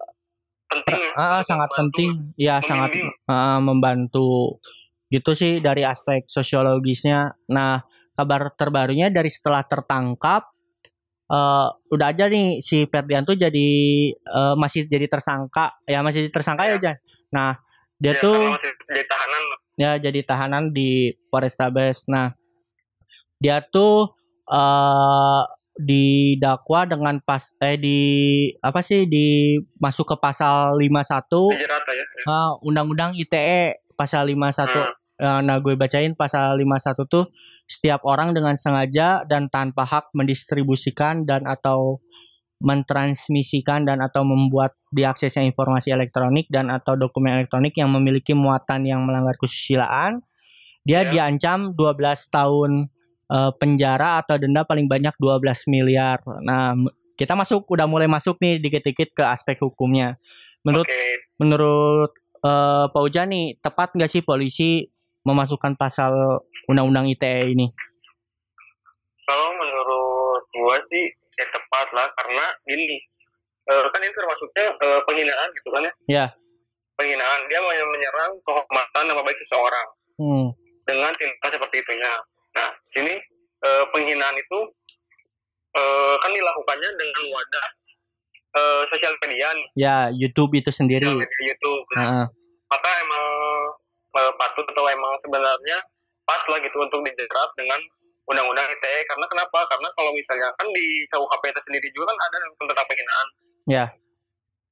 [0.71, 1.03] penting.
[1.19, 2.11] Uh, sangat penting.
[2.39, 2.95] Ya sangat
[3.27, 4.59] uh, membantu
[5.15, 7.31] gitu sih dari aspek sosiologisnya.
[7.55, 7.79] Nah
[8.15, 10.43] kabar terbarunya dari setelah tertangkap
[11.31, 13.69] uh, udah aja nih si Ferdian tuh jadi
[14.27, 15.79] uh, masih jadi tersangka.
[15.87, 16.95] Ya masih tersangka ya, ya Jan?
[17.31, 17.51] Nah
[17.95, 18.35] dia ya, tuh
[18.91, 19.43] jadi tahanan
[19.79, 22.11] ya jadi tahanan di Polrestabes.
[22.11, 22.35] Nah
[23.39, 24.11] dia tuh
[24.51, 25.43] uh,
[25.75, 27.99] didakwa dengan pas eh di
[28.63, 32.05] apa sih di masuk ke pasal 51 ya.
[32.31, 35.04] uh, undang-undang ITE pasal 51 hmm.
[35.21, 37.29] Uh, nah gue bacain pasal 51 tuh
[37.65, 41.99] setiap orang dengan sengaja dan tanpa hak mendistribusikan dan atau
[42.61, 49.03] mentransmisikan dan atau membuat diaksesnya informasi elektronik dan atau dokumen elektronik yang memiliki muatan yang
[49.03, 50.23] melanggar kesusilaan,
[50.87, 51.11] dia yeah.
[51.11, 51.99] diancam 12
[52.31, 52.71] tahun
[53.27, 56.23] uh, penjara atau denda paling banyak 12 miliar.
[56.45, 56.77] Nah,
[57.19, 60.15] kita masuk udah mulai masuk nih dikit-dikit ke aspek hukumnya.
[60.65, 61.21] menurut okay.
[61.37, 64.89] menurut uh, Pak Uja nih tepat nggak sih polisi
[65.25, 66.13] memasukkan pasal
[66.69, 67.67] undang-undang ITE ini?
[69.25, 73.01] Kalau menurut gua sih ya tepat lah karena gini
[73.67, 75.93] uh, kan ini termasuknya uh, penghinaan gitu kan ya?
[76.07, 76.25] Ya.
[76.95, 79.87] Penghinaan dia mau menyerang kehormatan nama baik seseorang
[80.21, 80.47] hmm.
[80.87, 82.13] dengan tindakan seperti itunya.
[82.55, 83.13] Nah sini
[83.65, 84.59] uh, penghinaan itu
[85.75, 87.67] uh, kan dilakukannya dengan wadah
[88.55, 89.49] uh, sosial media.
[89.75, 91.03] Ya YouTube itu sendiri.
[91.03, 91.85] Sosial media YouTube.
[91.97, 92.27] Nah, uh.
[92.65, 93.25] Maka emang
[94.15, 95.77] patut atau emang sebenarnya
[96.25, 97.79] pas lah gitu untuk dijerat dengan
[98.25, 99.59] undang-undang ITE karena kenapa?
[99.69, 103.27] Karena kalau misalnya kan di KUHP itu sendiri juga kan ada tentang penghinaan.
[103.69, 103.85] Ya.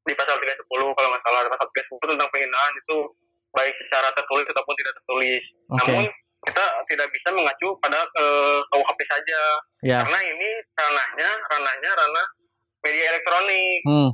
[0.03, 2.97] Di pasal 310 kalau nggak salah pasal 310 tentang penghinaan itu
[3.53, 5.43] baik secara tertulis ataupun tidak tertulis.
[5.69, 5.77] Okay.
[5.77, 6.03] Namun
[6.43, 9.41] kita tidak bisa mengacu pada uh, eh, KUHP saja
[9.79, 10.03] ya.
[10.03, 12.27] karena ini ranahnya ranahnya ranah
[12.83, 13.79] media elektronik.
[13.87, 14.11] Hmm.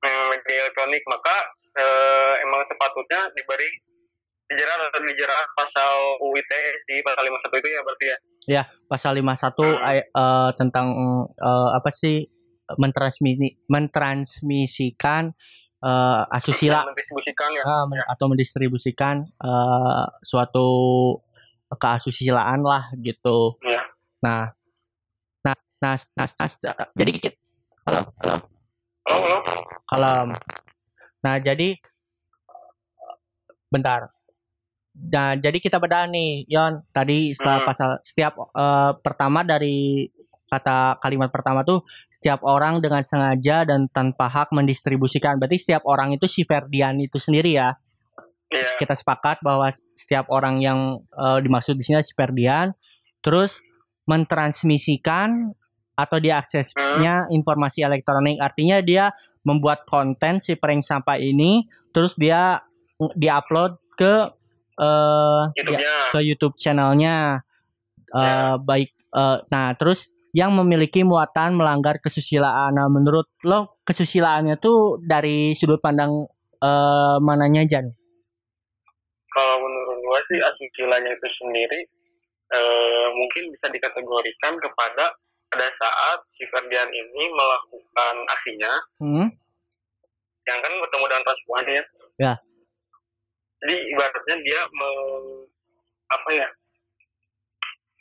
[0.00, 1.36] Media elektronik maka
[1.76, 3.68] uh, emang sepatutnya diberi
[4.50, 8.18] dijerat atau dijerat pasal UITE sih pasal 51 itu ya berarti ya.
[8.50, 9.78] Ya, pasal 51 hmm.
[10.10, 10.86] uh, tentang
[11.38, 12.26] uh, apa sih
[12.74, 15.30] mentransmisi mentransmisikan
[15.86, 17.62] uh, asusila mendistribusikan ya.
[17.62, 18.04] Uh, ya.
[18.10, 20.68] atau mendistribusikan uh, suatu
[21.70, 23.54] keasusilaan lah gitu.
[23.62, 23.86] Ya.
[24.18, 24.50] Nah,
[25.46, 27.38] nah, nah, nah, nah, jadi kita
[27.86, 28.34] halo, halo,
[29.06, 29.36] halo,
[29.94, 30.14] halo.
[31.22, 31.78] Nah, jadi
[33.70, 34.10] bentar.
[35.08, 36.84] Nah, jadi kita bedah nih, Yon.
[36.92, 37.68] Tadi setelah hmm.
[37.68, 40.10] pasal setiap uh, pertama dari
[40.50, 45.38] kata kalimat pertama tuh setiap orang dengan sengaja dan tanpa hak mendistribusikan.
[45.38, 47.78] Berarti setiap orang itu si Ferdian itu sendiri ya.
[48.50, 48.76] Yeah.
[48.82, 52.74] Kita sepakat bahwa setiap orang yang uh, dimaksud di sini si Ferdian
[53.22, 53.62] terus
[54.10, 55.54] mentransmisikan
[55.94, 57.36] atau diaksesnya hmm.
[57.36, 58.42] informasi elektronik.
[58.42, 59.14] Artinya dia
[59.46, 62.60] membuat konten si prank sampah ini terus dia
[63.16, 64.28] diupload ke
[64.80, 67.44] uh, ya, ke YouTube channelnya
[68.16, 68.54] uh, eh, yeah.
[68.56, 72.78] baik uh, nah terus yang memiliki muatan melanggar kesusilaan.
[72.78, 76.22] Nah, menurut lo kesusilaannya tuh dari sudut pandang
[76.62, 77.90] uh, mananya Jan?
[79.30, 81.82] Kalau menurut gua sih asusилanya itu sendiri
[82.54, 85.18] uh, mungkin bisa dikategorikan kepada
[85.50, 88.70] pada saat si Ferdian ini melakukan aksinya,
[89.02, 89.26] hmm?
[90.46, 91.82] yang kan bertemu dengan perempuan ya.
[92.22, 92.34] Ya
[93.60, 94.90] jadi ibaratnya dia me,
[96.08, 96.48] apa ya?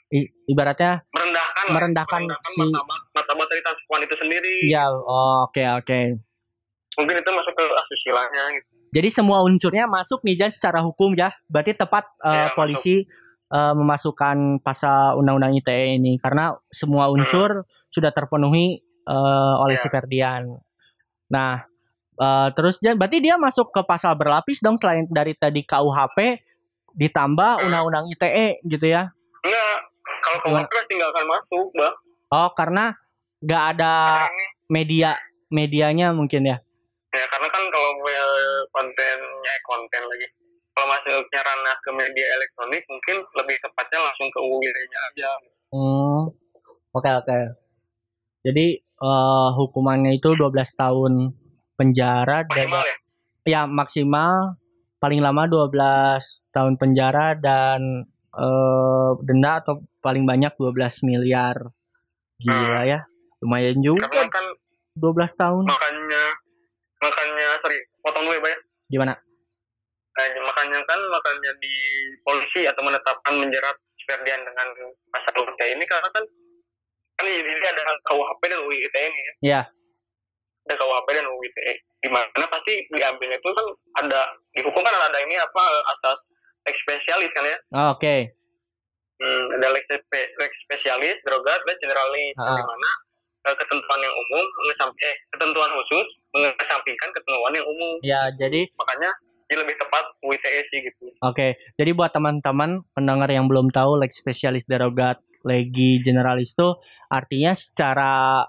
[0.10, 2.66] I, ibaratnya merendahkan merendahkan, merendahkan si
[3.14, 4.56] martabat dari transpuan itu sendiri.
[4.66, 5.54] Ya oke oh, oke.
[5.54, 6.04] Okay, okay.
[6.98, 8.68] mungkin itu masuk ke asusilanya gitu.
[8.90, 13.06] Jadi semua unsurnya masuk nih Jan secara hukum ya berarti tepat uh, ya, polisi
[13.54, 16.18] uh, memasukkan pasal undang-undang ITE ini.
[16.18, 17.94] Karena semua unsur hmm.
[17.94, 19.82] sudah terpenuhi uh, oleh ya.
[19.86, 20.58] si Ferdian.
[21.30, 21.70] Nah
[22.20, 26.44] Uh, terus dia berarti dia masuk ke pasal berlapis dong selain dari tadi KUHP
[27.00, 29.08] ditambah undang-undang ITE gitu ya?
[29.40, 31.96] Enggak, kalau KUHP pasti nggak akan masuk, bang.
[32.36, 32.92] Oh, karena
[33.40, 33.94] nggak ada
[34.68, 35.16] media
[35.48, 36.60] medianya mungkin ya?
[37.10, 37.92] Ya karena kan kalau
[38.70, 40.28] kontennya eh, konten lagi,
[40.76, 45.30] kalau masuknya ranah ke media elektronik mungkin lebih tepatnya langsung ke UID-nya aja.
[45.72, 46.30] Hmm,
[46.94, 47.26] oke okay, oke.
[47.26, 47.44] Okay.
[48.44, 48.66] Jadi
[49.00, 51.14] uh, hukumannya itu 12 tahun
[51.80, 52.96] penjara maksimal dan ya?
[53.48, 54.60] ya maksimal
[55.00, 58.04] paling lama 12 tahun penjara dan
[58.36, 60.76] uh, denda atau paling banyak 12
[61.08, 61.56] miliar.
[62.44, 62.92] Gila hmm.
[62.92, 63.00] ya
[63.40, 64.12] lumayan juga.
[64.12, 64.46] Karena kan
[65.00, 65.64] 12 tahun.
[65.64, 66.24] makanya
[67.00, 68.60] makanya sorry potong dulu ya ya.
[68.92, 69.14] Gimana?
[70.20, 71.72] Nah, makanya kan makanya di
[72.28, 74.68] polisi atau menetapkan menjerat Ferdian dengan
[75.16, 76.24] pasal UITE ini karena kan
[77.20, 79.34] kan ini ada KUHP dan UU ITE ini ya.
[79.40, 79.62] ada
[80.76, 83.68] KUHP dan UU ITE di mana pasti diambilnya itu kan
[84.04, 84.22] ada
[84.56, 86.30] di hukum kan ada ini apa asas
[86.68, 88.20] lex spesialis kan ya oh, oke okay.
[89.20, 92.56] hmm, ada lex, lex spesialis drogat dan generalis uh.
[92.56, 92.90] di mana
[93.52, 94.46] uh, ketentuan yang umum
[95.04, 99.12] eh ketentuan khusus mengesampingkan ketentuan yang umum ya jadi makanya
[99.50, 101.10] ini lebih tepat UITE sih gitu.
[101.10, 101.52] Oke, okay.
[101.74, 106.78] jadi buat teman-teman pendengar yang belum tahu lex spesialis derogat legi generalis itu
[107.10, 108.46] artinya secara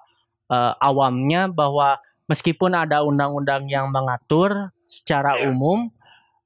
[0.53, 1.97] uh, awamnya bahwa
[2.31, 5.51] meskipun ada undang-undang yang mengatur secara yeah.
[5.51, 5.91] umum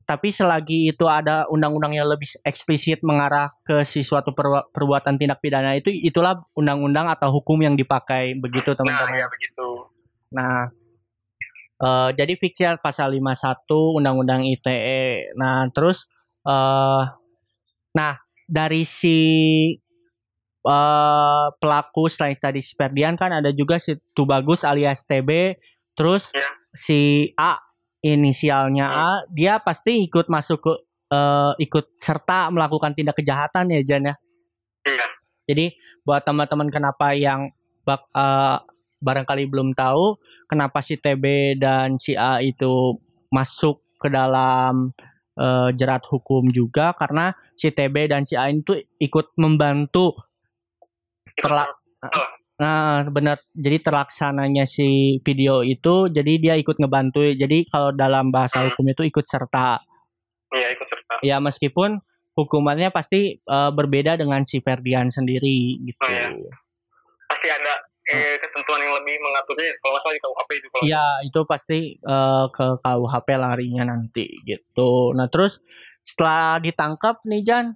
[0.05, 4.37] tapi selagi itu ada undang-undang yang lebih eksplisit mengarah ke si suatu
[4.73, 9.17] perbuatan tindak pidana itu itulah undang-undang atau hukum yang dipakai begitu nah, teman-teman.
[9.17, 9.69] Nah, ya begitu.
[10.29, 10.57] Nah,
[11.81, 13.65] uh, jadi fiksi pasal 51
[13.97, 15.33] undang-undang ITE.
[15.41, 16.05] Nah, terus
[16.45, 17.09] uh,
[17.97, 19.17] nah dari si
[20.69, 25.57] uh, pelaku selain tadi si Ferdian kan ada juga si Tubagus alias TB
[25.95, 26.51] Terus ya.
[26.75, 27.59] si A
[28.05, 30.73] inisialnya A, dia pasti ikut masuk ke
[31.15, 34.15] uh, ikut serta melakukan tindak kejahatan ya Jan ya.
[34.85, 35.07] Iya.
[35.49, 35.67] Jadi
[36.05, 37.49] buat teman-teman kenapa yang
[37.89, 38.61] bak, uh,
[39.01, 43.01] barangkali belum tahu kenapa si TB dan si A itu
[43.33, 44.93] masuk ke dalam
[45.41, 50.17] uh, jerat hukum juga karena si TB dan si A itu ikut membantu
[51.37, 51.69] terla
[52.55, 53.43] Nah, benar.
[53.51, 57.35] Jadi terlaksananya si video itu, jadi dia ikut ngebantu.
[57.35, 58.67] Jadi kalau dalam bahasa hmm.
[58.71, 59.83] hukum itu ikut serta.
[60.55, 61.15] Iya, ikut serta.
[61.27, 61.99] Ya, meskipun
[62.39, 65.99] hukumannya pasti uh, berbeda dengan si Ferdian sendiri gitu.
[65.99, 66.31] Oh, iya.
[67.27, 67.75] Pasti ada
[68.11, 72.47] eh, ketentuan yang lebih mengaturnya kalau masalah di KUHP itu kalau Iya, itu pasti uh,
[72.55, 75.11] ke KUHP larinya nanti gitu.
[75.17, 75.59] Nah, terus
[76.05, 77.67] setelah ditangkap nih Jan,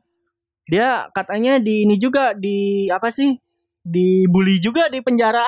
[0.68, 3.34] dia katanya di ini juga di apa sih?
[3.82, 5.46] Dibully juga di penjara.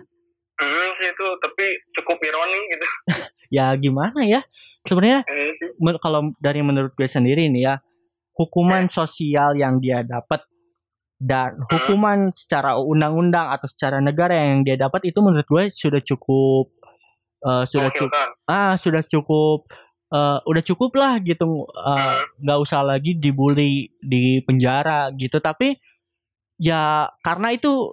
[0.62, 1.66] hmm, itu tapi
[1.98, 2.86] cukup ironi gitu.
[3.56, 4.40] ya gimana ya?
[4.82, 7.74] Sebenarnya hmm, kalau dari menurut gue sendiri nih ya,
[8.34, 8.94] hukuman hmm.
[8.94, 10.42] sosial yang dia dapat
[11.22, 11.70] dan hmm.
[11.70, 16.74] hukuman secara undang-undang atau secara negara yang dia dapat itu menurut gue sudah cukup
[17.46, 18.10] uh, sudah cukup
[18.50, 19.70] ah sudah cukup
[20.10, 21.46] uh, udah cukup lah gitu
[22.42, 25.78] nggak uh, usah lagi dibully di penjara gitu tapi
[26.60, 27.92] ya karena itu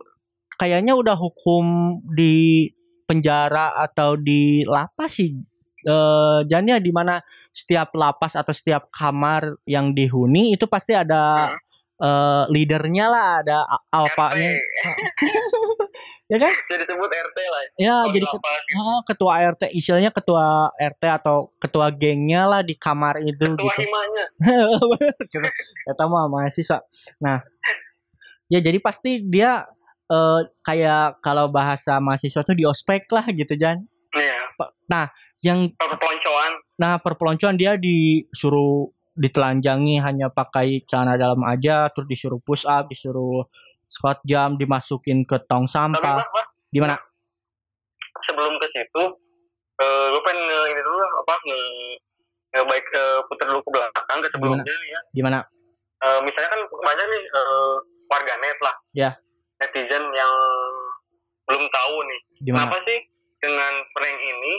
[0.59, 2.67] kayaknya udah hukum di
[3.07, 5.33] penjara atau di lapas sih.
[5.79, 7.23] Eh jadinya di mana
[7.55, 11.55] setiap lapas atau setiap kamar yang dihuni itu pasti ada
[12.03, 13.57] uh, leadernya lah ada
[13.89, 14.51] alpanya.
[16.29, 16.53] Ya kan?
[16.53, 17.61] Jadi sebut RT lah.
[17.73, 23.17] Ya oh, jadi oh, ketua RT istilahnya ketua RT atau ketua gengnya lah di kamar
[23.25, 23.81] itu ketua gitu.
[23.81, 24.25] himanya.
[25.89, 26.85] Kita mah mahasiswa.
[27.17, 27.41] Nah
[28.49, 29.63] ya jadi pasti dia
[30.09, 33.85] uh, kayak kalau bahasa mahasiswa tuh di ospek lah gitu Jan.
[34.11, 34.37] Iya.
[34.89, 35.05] Nah
[35.45, 36.51] yang perpeloncoan.
[36.81, 43.45] Nah perpeloncoan dia disuruh ditelanjangi hanya pakai celana dalam aja terus disuruh push up disuruh
[43.85, 46.25] squat jam dimasukin ke tong sampah.
[46.69, 46.97] Di mana
[48.19, 49.03] sebelum ke situ
[49.79, 50.43] uh, gue pengen
[50.75, 51.61] ini dulu apa nge,
[52.51, 54.99] nge baik uh, putar dulu ke belakang ke sebelumnya nih ya.
[55.13, 55.39] Gimana?
[55.99, 57.75] Uh, misalnya kan banyak nih uh,
[58.09, 58.75] warganet lah.
[58.91, 59.11] Ya.
[59.61, 60.33] Netizen yang
[61.45, 62.21] belum tahu nih.
[62.49, 62.67] Gimana?
[62.67, 62.99] kenapa sih
[63.39, 64.53] dengan prank ini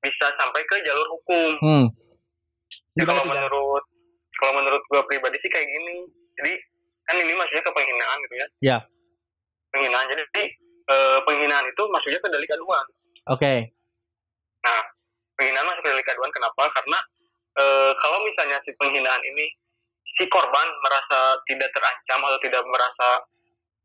[0.00, 1.50] bisa sampai ke jalur hukum?
[1.62, 1.86] Hmm.
[2.98, 3.84] ya, kalau menurut
[4.36, 6.08] kalau menurut gue pribadi sih kayak gini.
[6.36, 6.52] Jadi
[7.06, 8.46] kan ini maksudnya ke penghinaan gitu ya?
[8.60, 8.78] Ya.
[9.72, 10.06] Penghinaan.
[10.12, 10.22] Jadi
[10.86, 12.86] eh, penghinaan itu maksudnya ke delik aduan.
[13.26, 13.42] Oke.
[13.42, 13.58] Okay.
[14.66, 14.82] nah
[15.38, 16.62] penghinaan masuk ke delik aduan kenapa?
[16.74, 16.98] Karena
[17.58, 19.46] eh, kalau misalnya si penghinaan ini
[20.06, 23.08] si korban merasa tidak terancam atau tidak merasa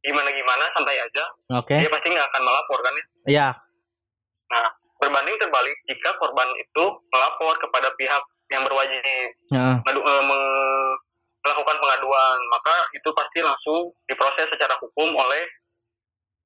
[0.01, 1.77] gimana gimana santai aja okay.
[1.81, 3.49] dia pasti nggak akan melapor kan ya iya
[4.49, 4.67] nah
[5.01, 8.21] berbanding terbalik jika korban itu melapor kepada pihak
[8.53, 9.01] yang berwajib
[9.49, 9.79] ya.
[9.81, 10.13] ngadu, e,
[11.41, 15.43] melakukan pengaduan maka itu pasti langsung diproses secara hukum oleh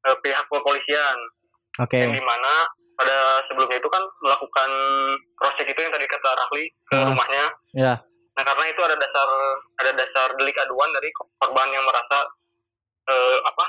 [0.08, 1.18] e, pihak kepolisian
[1.80, 2.00] okay.
[2.00, 2.64] yang di mana
[2.96, 4.70] pada sebelumnya itu kan melakukan
[5.36, 8.00] cross check itu yang tadi kata Rahli ke rumahnya yeah.
[8.36, 9.28] Nah karena itu ada dasar
[9.80, 12.20] ada dasar delik aduan dari korban yang merasa
[13.08, 13.66] uh, apa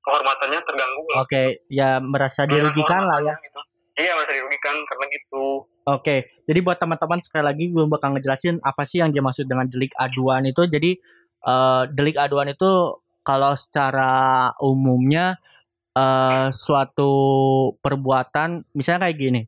[0.00, 1.04] kehormatannya terganggu.
[1.14, 1.48] Oke, okay.
[1.70, 3.34] ya merasa dirugikan lah ya.
[3.36, 3.60] Gitu.
[4.00, 5.44] Iya merasa dirugikan karena gitu.
[5.86, 6.18] Oke, okay.
[6.48, 10.42] jadi buat teman-teman sekali lagi gue bakal ngejelasin apa sih yang dimaksud dengan delik aduan
[10.48, 10.64] itu.
[10.66, 10.96] Jadi
[11.44, 15.36] uh, delik aduan itu kalau secara umumnya
[15.94, 17.12] uh, suatu
[17.84, 19.42] perbuatan, misalnya kayak gini,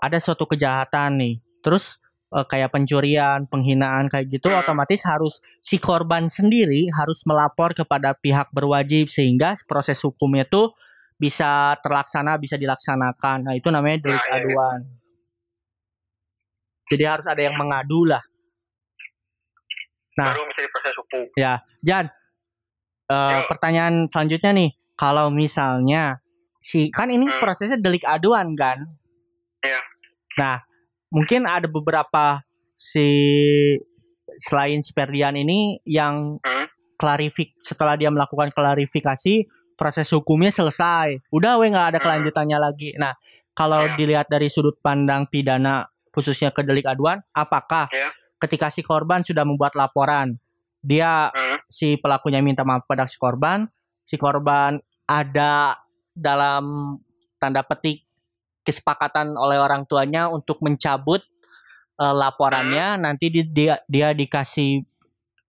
[0.00, 1.99] ada suatu kejahatan nih, terus
[2.30, 8.50] uh, kayak pencurian, penghinaan kayak gitu otomatis harus si korban sendiri harus melapor kepada pihak
[8.54, 10.72] berwajib sehingga proses hukumnya tuh
[11.20, 13.52] bisa terlaksana, bisa dilaksanakan.
[13.52, 14.40] Nah, itu namanya delik nah, iya, iya.
[14.40, 14.80] aduan.
[16.90, 18.24] Jadi harus ada yang mengadu lah.
[20.16, 21.22] Nah, baru bisa diproses hukum.
[21.36, 22.08] Ya, Jan.
[23.10, 26.22] Uh, pertanyaan selanjutnya nih, kalau misalnya
[26.62, 27.38] si kan ini hmm.
[27.42, 28.86] prosesnya delik aduan kan?
[29.60, 29.80] Iya.
[30.40, 30.56] Nah,
[31.10, 32.42] mungkin ada beberapa
[32.78, 33.06] si
[34.40, 36.66] selain Sperdian ini yang hmm?
[36.96, 39.44] klarifik setelah dia melakukan klarifikasi
[39.76, 42.06] proses hukumnya selesai udah we nggak ada hmm.
[42.06, 43.12] kelanjutannya lagi nah
[43.52, 43.96] kalau yeah.
[43.98, 45.84] dilihat dari sudut pandang pidana
[46.14, 48.12] khususnya ke delik aduan apakah yeah.
[48.40, 50.40] ketika si korban sudah membuat laporan
[50.80, 51.68] dia hmm.
[51.68, 53.68] si pelakunya minta maaf pada si korban
[54.08, 55.76] si korban ada
[56.14, 56.96] dalam
[57.40, 58.09] tanda petik
[58.70, 61.26] kesepakatan oleh orang tuanya untuk mencabut
[61.98, 64.86] uh, laporannya nanti di, dia dia dikasih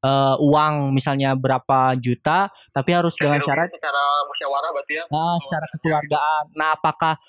[0.02, 5.66] uh, uang misalnya berapa juta tapi harus dengan syarat secara musyawarah berarti ya nah, secara
[5.78, 7.22] kekeluargaan nah apakah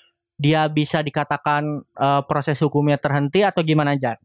[0.43, 4.17] dia bisa dikatakan uh, proses hukumnya terhenti atau gimana Jan?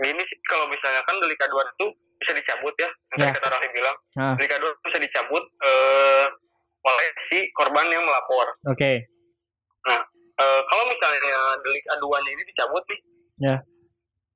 [0.00, 1.86] Ini sih kalau misalnya kan delik aduan itu
[2.18, 2.88] bisa dicabut ya,
[3.20, 3.30] yeah.
[3.30, 4.34] kata Rahim bilang, nah.
[4.38, 6.26] delik aduan bisa dicabut uh,
[6.84, 8.46] oleh si korban yang melapor.
[8.70, 8.78] Oke.
[8.80, 8.96] Okay.
[9.84, 10.00] Nah,
[10.38, 13.00] uh, kalau misalnya delik aduannya ini dicabut nih,
[13.40, 13.46] ya.
[13.46, 13.58] Yeah.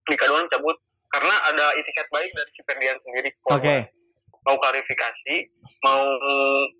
[0.08, 0.76] Delik aduan dicabut
[1.08, 3.30] karena ada itikat baik dari si Ferdian sendiri.
[3.48, 3.62] Oke.
[3.62, 3.80] Okay
[4.48, 5.36] mau klarifikasi,
[5.84, 6.02] mau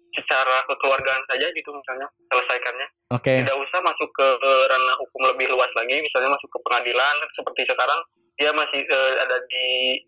[0.09, 2.89] secara kekeluargaan saja gitu misalnya selesaikannya.
[3.13, 3.37] Oke.
[3.37, 3.37] Okay.
[3.45, 8.01] Tidak usah masuk ke ranah hukum lebih luas lagi, misalnya masuk ke pengadilan seperti sekarang
[8.41, 9.99] dia masih uh, ada di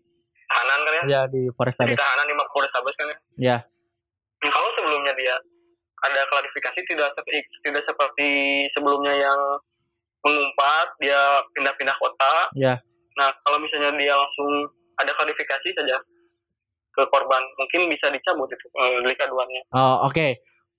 [0.49, 1.03] tahanan kan ya?
[1.05, 1.93] Ya di Polrestabes.
[1.93, 3.17] Di tahanan di Polrestabes kan ya?
[3.37, 3.57] Ya.
[4.41, 5.37] Kalau sebelumnya dia
[6.01, 8.29] ada klarifikasi tidak seperti tidak seperti
[8.73, 9.39] sebelumnya yang
[10.21, 12.33] mengumpat dia pindah-pindah kota.
[12.57, 12.77] Ya.
[13.17, 15.97] Nah kalau misalnya dia langsung ada klarifikasi saja
[16.91, 19.61] ke korban mungkin bisa dicabut itu uh, delik aduannya.
[19.73, 20.13] Oh oke.
[20.13, 20.31] Okay.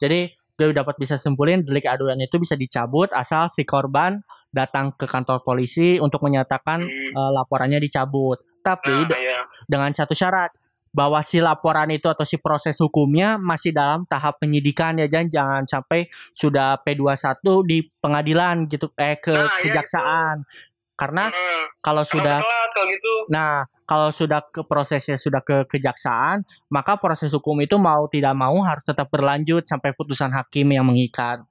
[0.03, 4.20] Jadi gue dapat bisa simpulin delik aduan itu bisa dicabut asal si korban
[4.53, 7.12] datang ke kantor polisi untuk menyatakan hmm.
[7.16, 8.39] uh, laporannya dicabut.
[8.62, 9.43] Tapi nah, iya.
[9.66, 10.55] dengan satu syarat
[10.93, 15.62] bahwa si laporan itu atau si proses hukumnya masih dalam tahap penyidikan ya jangan jangan
[15.64, 16.01] sampai
[16.36, 20.36] sudah P21 di pengadilan gitu eh ke nah, iya, kejaksaan.
[20.45, 20.70] Iya
[21.03, 21.82] karena hmm.
[21.82, 23.12] kalau sudah kalau gitu.
[23.26, 28.62] Nah, kalau sudah ke prosesnya sudah ke kejaksaan, maka proses hukum itu mau tidak mau
[28.62, 31.43] harus tetap berlanjut sampai putusan hakim yang mengikat.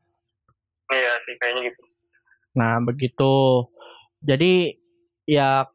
[0.87, 1.83] Iya sih kayaknya gitu.
[2.55, 3.67] Nah, begitu.
[4.23, 4.71] Jadi
[5.27, 5.67] ya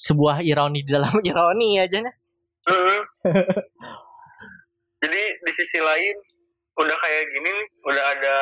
[0.00, 2.14] sebuah ironi di dalam ironi aja nih.
[2.64, 3.00] Hmm.
[5.04, 6.16] Jadi di sisi lain
[6.80, 8.36] udah kayak gini nih, udah ada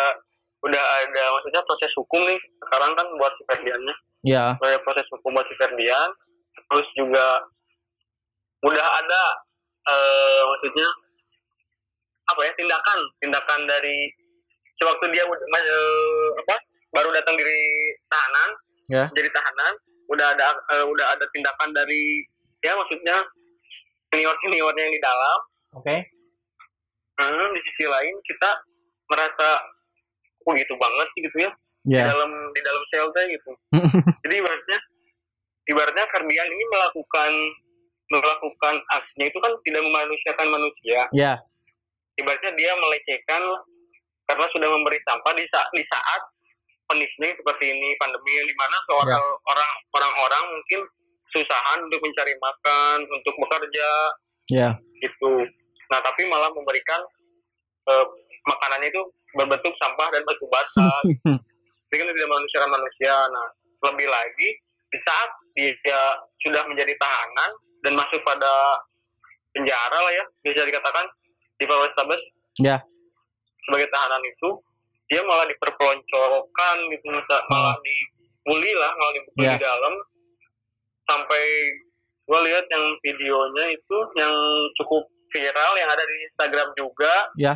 [0.63, 4.81] udah ada maksudnya proses hukum nih sekarang kan buat si Ferdiannya ya yeah.
[4.87, 6.11] proses hukum buat si Ferdian
[6.71, 7.43] terus juga
[8.63, 9.23] udah ada
[9.91, 10.87] uh, maksudnya
[12.31, 14.07] apa ya tindakan tindakan dari
[14.79, 16.57] sewaktu dia uh, apa
[16.95, 17.61] baru datang dari
[18.07, 18.51] tahanan
[18.87, 19.07] yeah.
[19.19, 19.75] jadi tahanan
[20.15, 22.23] udah ada uh, udah ada tindakan dari
[22.63, 23.19] ya maksudnya
[24.13, 25.39] senior seniornya yang di dalam
[25.81, 25.99] oke okay.
[27.17, 28.51] hmm, di sisi lain kita
[29.09, 29.49] merasa
[30.45, 31.51] oh gitu banget sih gitu ya
[31.89, 32.05] yeah.
[32.05, 33.51] di dalam di dalam shelter gitu
[34.29, 34.79] jadi ibaratnya
[35.73, 37.33] ibaratnya Kardian ini melakukan
[38.13, 41.41] melakukan aksinya itu kan tidak memanusiakan manusia yeah.
[42.21, 43.43] ibaratnya dia melecehkan
[44.29, 46.23] karena sudah memberi sampah di saat di saat
[46.87, 49.51] punishment seperti ini pandemi yang di mana seorang yeah.
[49.51, 50.81] orang orang-orang mungkin
[51.33, 53.91] susahan untuk mencari makan untuk bekerja.
[54.51, 54.77] Yeah.
[55.01, 55.49] gitu.
[55.89, 57.01] Nah tapi malah memberikan
[57.89, 58.05] uh,
[58.45, 59.03] makanannya itu
[59.33, 60.91] berbentuk sampah dan batu bata.
[61.93, 63.49] Ini kan tidak manusia manusia nah
[63.83, 64.49] lebih lagi
[64.93, 66.05] di saat dia
[66.41, 67.51] sudah menjadi tahanan
[67.85, 68.81] dan masuk pada
[69.53, 71.05] penjara lah ya bisa dikatakan
[71.61, 72.23] di Polrestabes
[72.61, 72.81] ya.
[73.69, 74.51] Sebagai tahanan itu
[75.13, 77.07] dia malah diperpeloncokan gitu
[77.53, 79.53] malah dibully lah malah dibully ya.
[79.57, 79.95] di dalam
[81.13, 81.45] sampai
[82.23, 84.33] gue lihat yang videonya itu yang
[84.81, 87.15] cukup viral yang ada di Instagram juga.
[87.37, 87.55] Ya.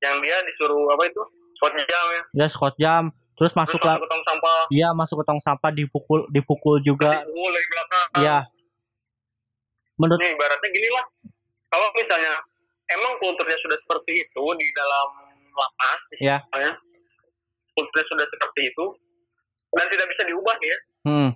[0.00, 1.22] Yang dia disuruh apa itu?
[1.56, 2.22] Squat jam ya.
[2.44, 3.04] Ya squat jam.
[3.34, 4.60] Terus masuk, terus masuk ke tong sampah.
[4.70, 7.20] Iya masuk ke tong sampah dipukul dipukul juga.
[7.20, 8.08] Dipukul dari belakang.
[8.22, 8.38] Iya.
[9.94, 11.04] Menurut Nih, ibaratnya gini lah.
[11.70, 12.34] Kalau misalnya
[12.94, 15.08] emang kulturnya sudah seperti itu di dalam
[15.54, 16.38] lapas ya
[17.74, 18.86] kulturnya sudah seperti itu
[19.74, 20.78] dan tidak bisa diubah ya.
[21.02, 21.30] Hmm.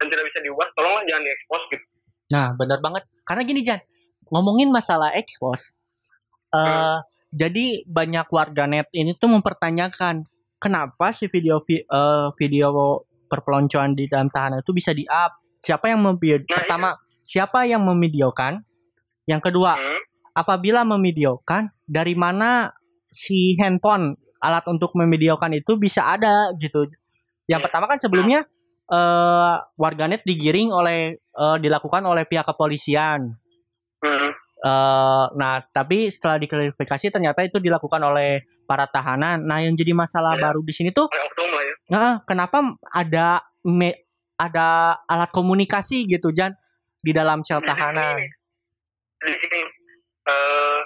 [0.00, 1.84] Dan tidak bisa diubah tolonglah jangan diekspos gitu
[2.32, 3.80] nah benar banget karena gini Jan
[4.32, 5.76] ngomongin masalah ekspos
[6.56, 6.98] uh, hmm.
[7.36, 10.24] jadi banyak warganet ini tuh mempertanyakan
[10.60, 15.38] kenapa sih video uh, video perpeloncoan di dalam tahanan itu bisa di up?
[15.62, 16.50] Siapa yang memvideo?
[16.50, 17.22] Nah, pertama, iya.
[17.22, 18.58] siapa yang memvideokan?
[19.30, 20.00] Yang kedua, hmm?
[20.34, 22.74] apabila memvideokan, dari mana
[23.06, 26.90] si handphone alat untuk memvideokan itu bisa ada gitu?
[27.46, 27.66] Yang hmm.
[27.70, 28.42] pertama kan sebelumnya
[28.90, 33.38] uh, warganet digiring oleh uh, dilakukan oleh pihak kepolisian.
[34.02, 34.30] Hmm.
[34.60, 39.40] Uh, nah, tapi setelah diklarifikasi ternyata itu dilakukan oleh para tahanan.
[39.46, 40.50] Nah, yang jadi masalah ya.
[40.50, 41.24] baru di sini tuh, ya.
[41.88, 42.60] nah, kenapa
[42.92, 44.04] ada me,
[44.36, 46.52] ada alat komunikasi gitu, Jan,
[47.00, 48.20] di dalam sel tahanan?
[49.20, 49.60] Di sini,
[50.28, 50.80] uh,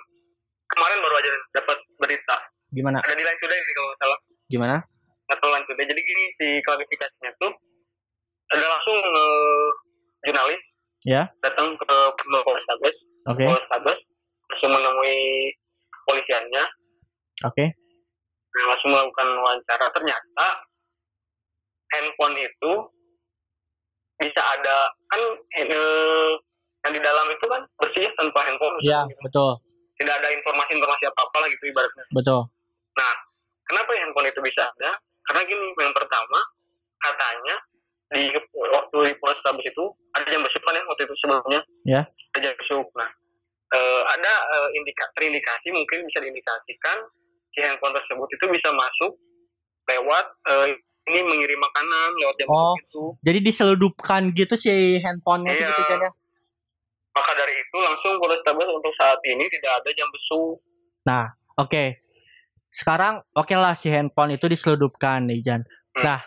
[0.71, 2.37] kemarin baru aja dapat berita.
[2.71, 2.99] Gimana?
[3.03, 4.19] Ada di Line Today kalau nggak salah.
[4.47, 4.77] Gimana?
[5.31, 5.87] Atau Today.
[5.91, 7.55] Jadi gini si klarifikasinya tuh
[8.53, 9.69] ada langsung uh,
[10.25, 10.65] jurnalis
[11.05, 11.97] ya datang ke
[12.45, 13.45] Polrestabes, okay.
[13.45, 14.13] Polrestabes
[14.49, 15.53] langsung menemui
[16.05, 16.65] polisiannya
[17.43, 17.59] Oke.
[17.59, 17.69] Okay.
[18.55, 19.87] Nah, langsung melakukan wawancara.
[19.91, 20.47] Ternyata
[21.91, 22.73] handphone itu
[24.23, 25.23] bisa ada kan
[25.59, 26.31] eh,
[26.87, 28.79] yang di dalam itu kan bersih tanpa handphone.
[28.79, 29.19] Iya, gitu.
[29.27, 29.51] betul.
[29.99, 32.05] Tidak ada informasi-informasi apa-apa lah gitu ibaratnya.
[32.15, 32.47] Betul.
[32.95, 33.13] Nah,
[33.67, 34.95] kenapa handphone itu bisa ada
[35.27, 36.39] karena gini yang pertama
[37.03, 37.57] katanya
[38.13, 42.39] di waktu di Polrestabes itu ada jam besuk kan ya waktu itu sebelumnya ya ada
[42.39, 43.09] jam besuk nah
[43.75, 46.97] uh, ada uh, indika, terindikasi mungkin bisa diindikasikan
[47.51, 49.15] si handphone tersebut itu bisa masuk
[49.91, 50.67] lewat uh,
[51.05, 53.05] ini mengirim makanan lewat jam oh, itu.
[53.21, 55.69] Jadi diseludupkan gitu si handphonenya iya.
[55.69, 56.11] gitu kan ya?
[57.15, 60.59] Maka dari itu langsung Polrestabes untuk saat ini tidak ada jam besuk.
[61.07, 61.31] Nah,
[61.61, 61.71] oke.
[61.71, 61.89] Okay.
[62.75, 65.63] Sekarang oke okay lah si handphone itu diseludupkan nih Jan.
[65.95, 66.03] Hmm.
[66.03, 66.21] Nah,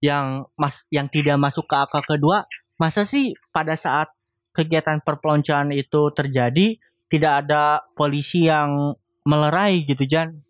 [0.00, 2.44] yang mas yang tidak masuk ke akal kedua,
[2.76, 4.12] masa sih pada saat
[4.56, 6.80] kegiatan perpeloncoan itu terjadi
[7.12, 10.42] tidak ada polisi yang melerai gitu Jan?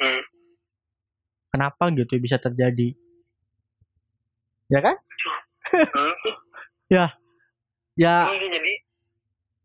[0.00, 0.22] Hmm.
[1.50, 2.94] Kenapa gitu bisa terjadi?
[4.70, 4.96] Ya kan?
[5.70, 6.14] Hmm,
[6.94, 7.06] ya.
[7.98, 8.14] Ya.
[8.30, 8.72] Hmm, jadi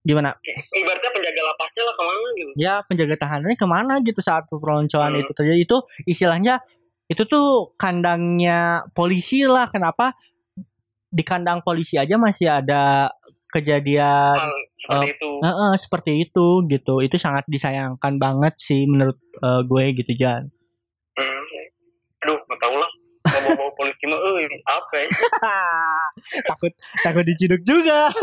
[0.06, 0.34] gimana?
[0.74, 2.52] Ibaratnya penjaga lapasnya lah ke mana gitu.
[2.58, 5.22] Ya penjaga tahanannya ke mana gitu saat perpeloncoan hmm.
[5.24, 5.60] itu terjadi.
[5.62, 5.78] Itu
[6.10, 6.62] istilahnya
[7.06, 9.70] itu tuh kandangnya polisi lah.
[9.70, 10.18] Kenapa?
[11.10, 13.14] Di kandang polisi aja masih ada
[13.54, 14.36] kejadian
[14.76, 15.30] seperti uh, itu.
[15.40, 16.96] uh, uh, seperti itu gitu.
[17.00, 20.50] Itu sangat disayangkan banget sih menurut uh, gue gitu Jan.
[21.16, 21.42] Hmm.
[22.26, 22.92] Aduh nggak tahu lah.
[23.26, 25.08] Bawa bawa polisi mah eh apa ya?
[26.54, 28.10] Takut takut diciduk juga.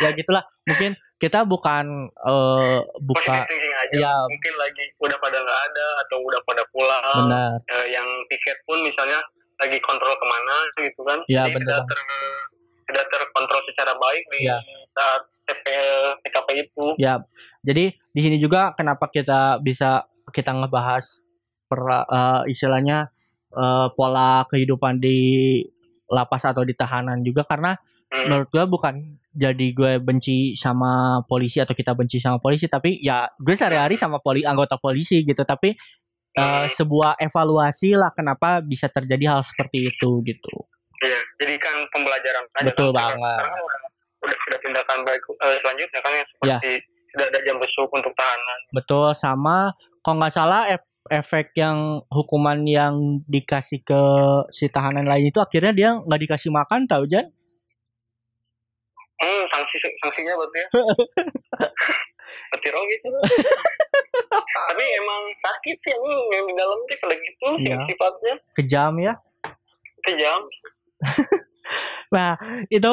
[0.00, 0.40] Ya gitulah.
[0.64, 3.92] Mungkin kita bukan uh, buka aja.
[3.92, 8.56] ya mungkin lagi udah pada nggak ada atau udah pada pulang benar uh, yang tiket
[8.64, 9.20] pun misalnya
[9.60, 11.68] lagi kontrol ke mana gitu kan ya, Jadi benar.
[11.68, 12.00] tidak ter
[12.88, 14.56] tidak terkontrol secara baik di ya.
[14.88, 15.64] saat TP,
[16.24, 17.20] TKP itu ya
[17.60, 21.04] jadi di sini juga kenapa kita bisa kita ngebahas
[21.68, 23.12] per, uh, istilahnya
[23.54, 25.60] uh, pola kehidupan di
[26.10, 27.78] lapas atau di tahanan juga karena.
[28.10, 28.94] Menurut gue bukan
[29.30, 34.18] jadi gue benci sama polisi atau kita benci sama polisi tapi ya gue sehari-hari sama
[34.18, 35.78] poli anggota polisi gitu tapi
[36.34, 40.54] uh, sebuah evaluasi lah kenapa bisa terjadi hal seperti itu gitu.
[41.00, 43.38] Iya, jadi kan pembelajaran aja Betul kan, banget.
[43.40, 43.80] Karena udah,
[44.20, 46.82] udah sudah tindakan baik uh, selanjutnya kan yang seperti ya.
[47.14, 48.58] tidak ada jam besuk untuk tahanan.
[48.74, 49.72] Betul sama
[50.04, 50.62] kalau nggak salah
[51.08, 54.02] efek yang hukuman yang dikasih ke
[54.52, 57.32] si tahanan lain itu akhirnya dia nggak dikasih makan tau Jan?
[59.20, 60.68] Hmm, sanksi sanksinya berarti ya.
[62.48, 63.10] berarti rogi sih.
[64.72, 67.76] Tapi emang sakit sih yang, yang di dalam tuh kalau gitu ya.
[67.84, 68.34] sifatnya.
[68.56, 69.14] Kejam ya.
[70.08, 70.40] Kejam.
[72.16, 72.40] nah,
[72.72, 72.92] itu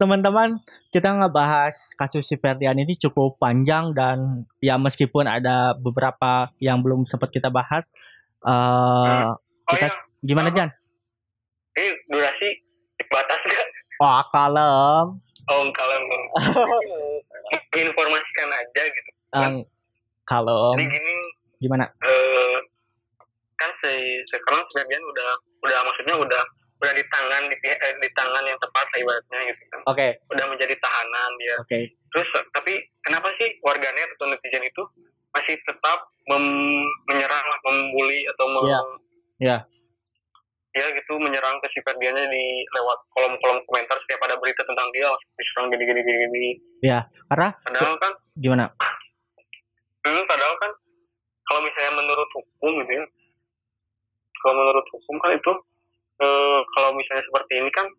[0.00, 0.56] teman-teman
[0.88, 7.04] kita ngebahas kasus si Ferdian ini cukup panjang dan ya meskipun ada beberapa yang belum
[7.04, 7.90] sempat kita bahas
[8.46, 9.98] uh, oh, kita iya.
[10.22, 10.70] gimana Jan?
[11.74, 12.48] Ini durasi
[13.10, 13.68] batas gak?
[13.98, 15.18] Wah kalem.
[15.48, 16.02] Oh kalem.
[17.88, 19.10] Informasikan aja gitu.
[19.32, 19.64] Um,
[20.28, 20.76] kalem.
[20.76, 21.16] Jadi gini.
[21.58, 21.84] Gimana?
[22.04, 22.56] Uh,
[23.58, 25.28] kan si sekarang Ferdian udah
[25.66, 26.42] udah maksudnya udah
[26.78, 29.80] udah di tangan di, eh, di tangan yang tepat lah ibaratnya gitu kan.
[29.90, 29.98] Oke.
[29.98, 30.10] Okay.
[30.30, 31.56] Udah menjadi tahanan dia.
[31.58, 31.66] Oke.
[31.66, 31.82] Okay.
[32.14, 32.72] Terus tapi
[33.02, 34.82] kenapa sih warganet atau netizen itu
[35.34, 36.44] masih tetap mem
[37.10, 38.84] menyerang, membuli atau mem yeah.
[39.38, 39.60] Yeah.
[40.78, 45.10] Ya gitu menyerang ke si Ferdiannya di lewat kolom-kolom komentar setiap ada berita tentang dia
[45.34, 46.50] diserang gini gini gini gini.
[46.86, 48.64] Ya, karena padahal kan gimana?
[50.06, 50.70] Hmm, padahal kan
[51.50, 53.04] kalau misalnya menurut hukum gitu ya.
[54.38, 55.52] Kalau menurut hukum kan itu
[56.22, 57.90] uh, kalau misalnya seperti ini kan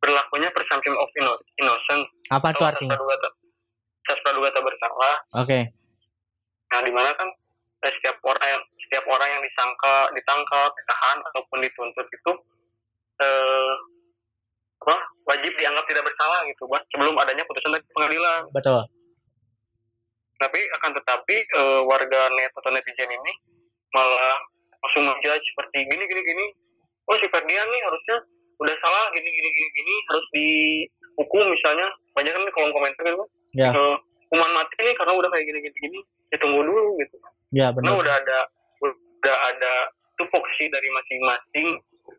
[0.00, 1.08] berlakunya presumption of
[1.56, 2.04] innocent.
[2.28, 2.96] Apa itu artinya?
[4.04, 5.16] Sas praduga tak bersalah.
[5.40, 5.48] Oke.
[5.48, 5.62] Okay.
[6.70, 7.28] Nah, di mana kan
[7.84, 12.32] eh, setiap orang yang setiap orang yang disangka, ditangkap, ditahan ataupun dituntut itu
[13.24, 13.74] eh,
[14.80, 14.96] apa
[15.28, 18.42] wajib dianggap tidak bersalah gitu, buat sebelum adanya putusan dari pengadilan.
[18.52, 18.80] Betul.
[20.40, 23.32] Tapi akan tetapi eh, warga net atau netizen ini
[23.90, 24.38] malah
[24.80, 26.46] langsung menjudge seperti gini gini gini
[27.10, 28.16] oh si Ferdian nih harusnya
[28.60, 33.24] udah salah gini gini gini gini harus dihukum misalnya banyak kan di kolom komentar gitu
[33.56, 33.70] ya.
[33.74, 33.96] Uh,
[34.28, 35.98] hukuman mati nih karena udah kayak gini gini gini
[36.30, 37.16] ya tunggu dulu gitu.
[37.50, 37.98] Ya benar.
[37.98, 38.38] Udah ada
[38.80, 39.72] udah ada
[40.16, 41.66] tupoksi dari masing-masing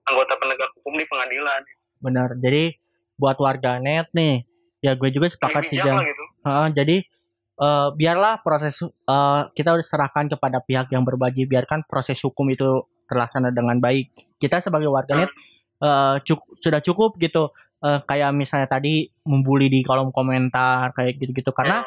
[0.08, 1.62] anggota penegak hukum di pengadilan.
[2.04, 2.30] Benar.
[2.40, 2.76] Jadi
[3.16, 4.44] buat warga net nih
[4.82, 6.24] ya gue juga sepakat sih jam gitu.
[6.42, 7.06] uh, jadi
[7.62, 12.90] uh, biarlah proses uh, kita udah serahkan kepada pihak yang berbagi biarkan proses hukum itu
[13.06, 14.10] terlaksana dengan baik.
[14.42, 15.30] Kita sebagai warganet
[15.84, 17.54] uh, cuk sudah cukup gitu.
[17.82, 21.54] Uh, kayak misalnya tadi membuli di kolom komentar kayak gitu-gitu.
[21.54, 21.86] Karena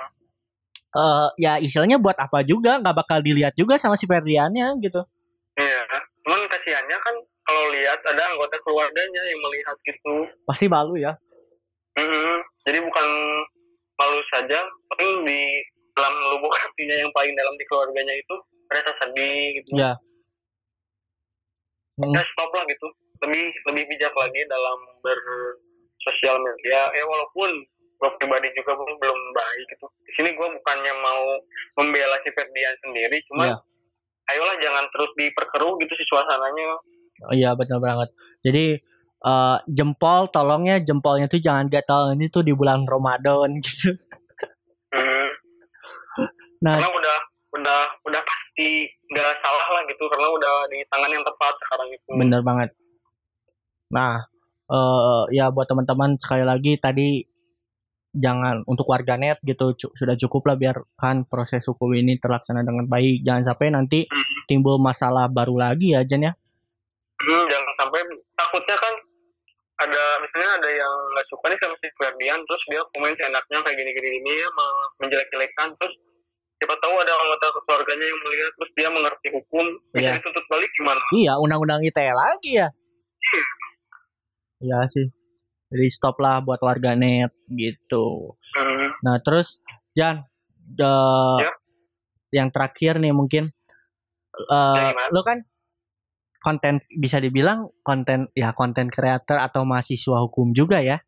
[0.94, 2.80] uh, ya istilahnya buat apa juga?
[2.80, 5.02] Nggak bakal dilihat juga sama si Ferdiannya gitu.
[5.58, 5.82] Iya
[6.24, 7.14] cuman kasihannya kan
[7.44, 10.24] kalau lihat ada anggota keluarganya yang melihat gitu.
[10.48, 11.12] Pasti malu ya.
[11.94, 12.38] Mm-hmm.
[12.66, 13.06] jadi bukan
[13.94, 15.62] malu saja paling di
[15.94, 18.34] dalam lubuk hatinya yang paling dalam di keluarganya itu
[18.66, 19.78] rasa sedih gitu.
[19.78, 19.94] Ya
[22.02, 22.90] ya stop lah gitu.
[23.22, 26.90] Lebih lebih bijak lagi dalam bersosial media.
[26.90, 27.62] Ya walaupun
[28.04, 29.86] gue pribadi juga belum belum baik gitu.
[30.04, 31.24] Di sini gue bukannya mau
[31.80, 33.56] membela si Ferdian sendiri cuma ya.
[34.28, 36.76] ayolah jangan terus diperkeruh gitu si suasananya.
[37.24, 38.12] Oh iya benar banget.
[38.44, 38.76] Jadi
[39.24, 42.12] uh, jempol tolongnya jempolnya tuh jangan gatal.
[42.12, 43.96] Ini tuh di bulan Ramadan gitu.
[44.94, 45.26] Hmm.
[46.62, 47.18] nah karena udah
[47.58, 52.10] udah udah pasti nggak salah lah gitu karena udah di tangan yang tepat sekarang itu.
[52.14, 52.70] Bener banget.
[53.90, 54.22] Nah
[54.70, 57.33] uh, ya buat teman-teman sekali lagi tadi
[58.14, 63.26] jangan untuk warganet gitu sudah cukup lah biarkan proses hukum ini terlaksana dengan baik.
[63.26, 64.06] Jangan sampai nanti
[64.46, 66.32] timbul masalah baru lagi ya Jen ya.
[67.18, 68.00] Hmm, jangan sampai
[68.38, 68.94] takutnya kan
[69.74, 73.74] ada misalnya ada yang nggak suka nih sama si Ferdian terus dia komen seenaknya kayak
[73.74, 74.48] gini gini gini ya
[75.02, 75.94] menjelek-jelekan terus
[76.62, 80.14] siapa tahu ada anggota keluarganya yang melihat terus dia mengerti hukum bisa yeah.
[80.22, 81.02] dituntut balik gimana?
[81.10, 82.68] Iya undang-undang ITE lagi ya.
[82.70, 83.44] Iya.
[84.62, 85.23] Iya sih
[85.74, 89.02] jadi stop lah buat warganet gitu hmm.
[89.02, 89.58] nah terus
[89.94, 90.22] Jan
[90.78, 91.52] uh, ya.
[92.30, 93.50] yang terakhir nih mungkin
[94.50, 95.42] uh, ya, lo kan
[96.38, 101.02] konten bisa dibilang konten ya konten kreator atau mahasiswa hukum juga ya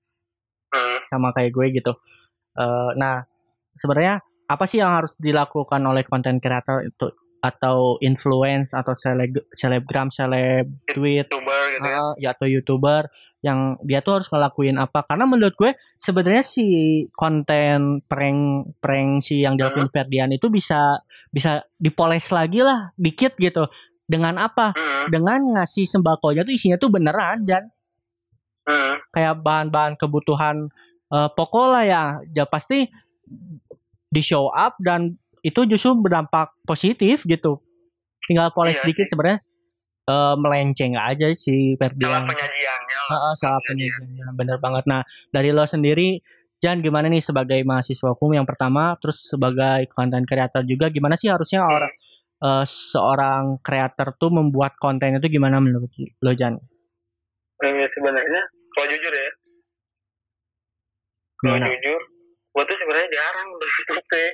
[0.74, 1.06] hmm.
[1.06, 1.92] sama kayak gue gitu
[2.58, 3.22] uh, nah
[3.76, 7.10] sebenarnya apa sih yang harus dilakukan oleh konten kreator itu
[7.42, 11.98] atau influence atau seleb selebgram seleb tweet YouTuber gitu ya.
[12.00, 13.02] Uh, ya atau youtuber
[13.46, 16.66] yang dia tuh harus ngelakuin apa karena menurut gue sebenarnya si
[17.14, 19.94] konten prank prank si yang dilakuin uh -huh.
[19.94, 20.98] Ferdian itu bisa
[21.30, 23.70] bisa dipoles lagi lah dikit gitu
[24.06, 24.72] dengan apa?
[25.10, 27.66] Dengan ngasih sembakonya tuh isinya tuh beneran, Jan.
[29.10, 30.70] Kayak bahan-bahan kebutuhan
[31.10, 32.02] uh, pokok lah ya.
[32.30, 32.86] Ya pasti
[34.06, 37.58] di show up dan itu justru berdampak positif gitu.
[38.22, 39.38] Tinggal poles iya sedikit sebenarnya
[40.06, 42.24] uh, melenceng aja si Ferdian.
[42.24, 43.00] Salah penyajiannya.
[43.10, 44.84] Uh, salah penyajiannya, bener banget.
[44.86, 46.18] Nah dari lo sendiri,
[46.56, 51.28] Jan gimana nih sebagai mahasiswa hukum yang pertama, terus sebagai konten kreator juga, gimana sih
[51.28, 51.74] harusnya hmm.
[51.74, 51.92] orang
[52.40, 55.92] uh, seorang kreator tuh membuat konten itu gimana menurut
[56.24, 56.56] lo Jan?
[57.60, 58.42] Eh, sebenarnya
[58.72, 59.30] kalau jujur ya,
[61.40, 62.00] kalau jujur,
[62.52, 63.48] gue tuh sebenarnya jarang
[63.96, 64.24] oke.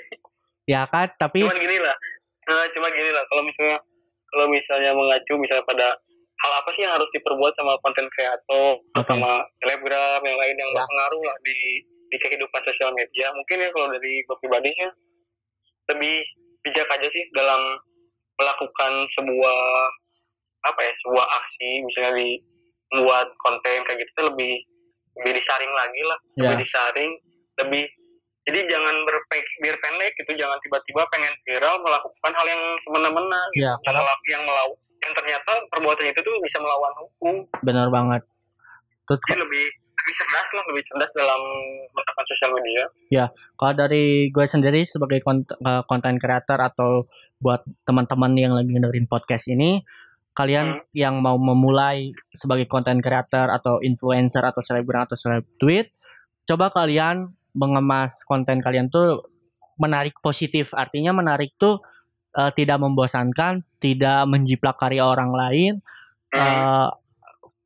[0.66, 1.95] Ya kan, tapi cuman gini lah,
[2.47, 3.79] nah, cuma gini lah kalau misalnya
[4.33, 5.89] kalau misalnya mengacu misalnya pada
[6.43, 9.05] hal apa sih yang harus diperbuat sama konten kreator okay.
[9.07, 10.76] sama selebgram yang lain yang ya.
[10.80, 11.59] berpengaruh lah di
[12.12, 14.89] di kehidupan sosial media mungkin ya kalau dari gue pribadinya
[15.95, 16.16] lebih
[16.66, 17.78] bijak aja sih dalam
[18.37, 19.61] melakukan sebuah
[20.62, 22.39] apa ya sebuah aksi misalnya di
[22.93, 24.62] membuat konten kayak gitu lebih
[25.22, 26.43] lebih disaring lagi lah yeah.
[26.53, 27.12] lebih disaring
[27.62, 27.85] lebih
[28.43, 33.66] jadi jangan berpikir pendek gitu jangan tiba-tiba pengen viral melakukan hal yang semena-mena gitu.
[33.66, 34.03] yeah, karena...
[34.03, 38.22] yang, yang melawan yang ternyata perbuatan itu tuh bisa melawan hukum benar banget
[39.03, 39.66] Terus, jadi lebih
[40.03, 41.40] lebih cerdas lah lebih cerdas dalam
[41.90, 43.26] menggunakan sosial media ya
[43.59, 45.22] kalau dari gue sendiri sebagai
[45.86, 47.07] konten kreator atau
[47.43, 49.82] buat teman-teman yang lagi dengerin podcast ini
[50.32, 50.97] kalian hmm.
[50.97, 55.93] yang mau memulai sebagai konten creator atau influencer atau selebgram atau seleb tweet
[56.47, 59.28] coba kalian mengemas konten kalian tuh
[59.80, 60.72] menarik positif.
[60.76, 61.80] Artinya menarik tuh
[62.36, 65.72] uh, tidak membosankan tidak menjiplak karya orang lain
[66.36, 66.88] uh,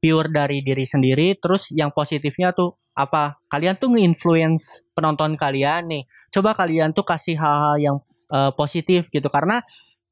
[0.01, 1.37] pure dari diri sendiri.
[1.39, 3.39] Terus yang positifnya tuh apa?
[3.53, 6.05] Kalian tuh nge-influence penonton kalian nih.
[6.33, 7.97] Coba kalian tuh kasih hal-hal yang
[8.33, 9.29] uh, positif gitu.
[9.29, 9.61] Karena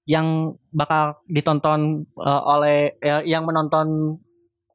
[0.04, 4.20] yang bakal ditonton uh, oleh uh, yang menonton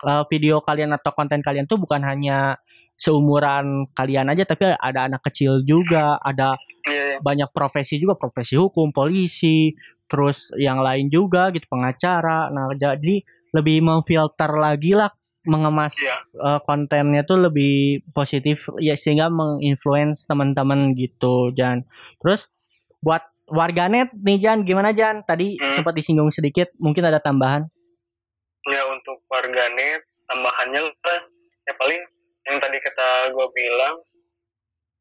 [0.02, 2.58] uh, video kalian atau konten kalian tuh bukan hanya
[3.00, 7.18] seumuran kalian aja tapi ada anak kecil juga ada iya, iya.
[7.24, 9.72] banyak profesi juga profesi hukum polisi
[10.12, 13.24] terus yang lain juga gitu pengacara nah jadi
[13.56, 15.08] lebih memfilter lagi lah
[15.48, 16.12] mengemas yeah.
[16.12, 16.44] Iya.
[16.44, 21.88] uh, kontennya tuh lebih positif ya sehingga menginfluence teman-teman gitu dan
[22.20, 22.52] terus
[23.00, 25.80] buat warganet nih Jan gimana Jan tadi hmm.
[25.80, 27.64] sempat disinggung sedikit mungkin ada tambahan
[28.68, 30.82] ya untuk warganet tambahannya
[31.66, 32.02] ya paling
[32.50, 33.96] yang tadi kata gue bilang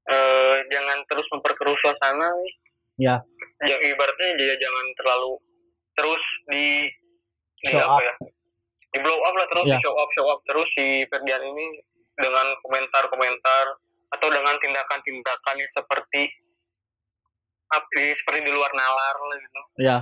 [0.09, 2.53] eh, jangan terus memperkeruh suasana nih
[2.99, 3.16] ya
[3.64, 5.34] yang ibaratnya dia jangan terlalu
[5.99, 6.86] terus di
[7.59, 8.01] di show apa up.
[8.05, 8.14] ya
[8.88, 9.74] di blow up lah terus ya.
[9.74, 11.66] di show up show up terus si Ferdian ini
[12.18, 13.64] dengan komentar-komentar
[14.09, 16.22] atau dengan tindakan-tindakan yang seperti
[17.68, 19.61] api seperti di luar nalar gitu.
[19.84, 19.99] Ya.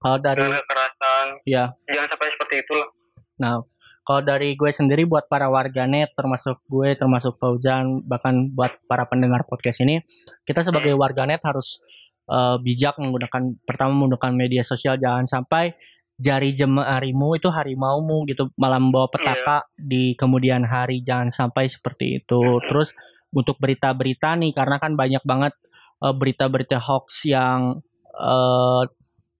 [0.00, 1.26] Kalau dari kekerasan.
[1.44, 1.72] Ya.
[1.88, 2.88] Jangan sampai seperti itulah.
[3.36, 3.60] Nah,
[4.06, 9.42] kalau dari gue sendiri buat para warganet termasuk gue termasuk Fauzan bahkan buat para pendengar
[9.50, 9.98] podcast ini
[10.46, 11.82] kita sebagai warganet harus
[12.30, 14.98] uh, bijak menggunakan pertama menggunakan media sosial.
[14.98, 15.74] Jangan sampai
[16.16, 19.62] jari jemarimu itu harimaumu gitu malam membawa petaka yeah.
[19.78, 21.02] di kemudian hari.
[21.02, 22.42] Jangan sampai seperti itu.
[22.66, 22.92] Terus
[23.34, 25.54] untuk berita-berita nih karena kan banyak banget
[26.02, 27.82] uh, berita-berita hoax yang
[28.16, 28.82] uh,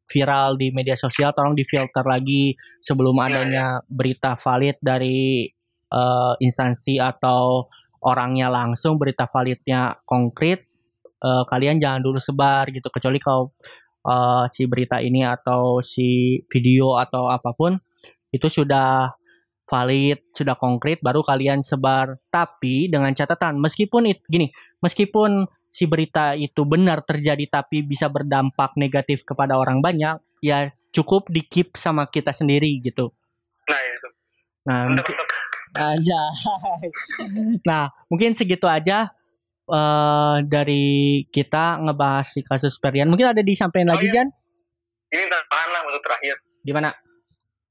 [0.06, 3.84] viral di media sosial tolong difilter lagi sebelum iya, adanya iya.
[3.86, 5.50] berita valid dari
[5.90, 7.66] uh, instansi atau
[8.06, 10.66] orangnya langsung berita validnya konkret
[11.22, 13.50] uh, kalian jangan dulu sebar gitu kecuali kalau
[14.06, 17.74] uh, si berita ini atau si video atau apa pun
[18.30, 19.10] itu sudah
[19.66, 22.22] valid, sudah konkret baru kalian sebar.
[22.30, 24.46] Tapi dengan catatan meskipun itu gini,
[24.80, 31.28] meskipun si berita itu benar terjadi tapi bisa berdampak negatif kepada orang banyak, ya cukup
[31.28, 33.12] di keep sama kita sendiri gitu.
[33.68, 34.08] Nah, itu.
[34.66, 35.16] Nah, mungkin,
[35.76, 36.20] aja.
[37.68, 39.12] nah, mungkin segitu aja
[39.68, 43.12] uh, dari kita ngebahas si kasus Perian.
[43.12, 44.14] Mungkin ada disampaikan oh, lagi, iya.
[44.22, 44.28] Jan?
[45.12, 46.36] Ini tambahan lah untuk terakhir.
[46.66, 46.90] Gimana?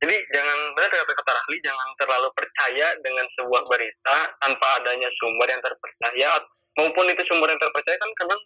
[0.06, 5.48] Jadi jangan benar kata kata Rahli, jangan terlalu percaya dengan sebuah berita tanpa adanya sumber
[5.50, 6.30] yang terpercaya
[6.76, 8.41] maupun itu sumber yang terpercaya kan kadang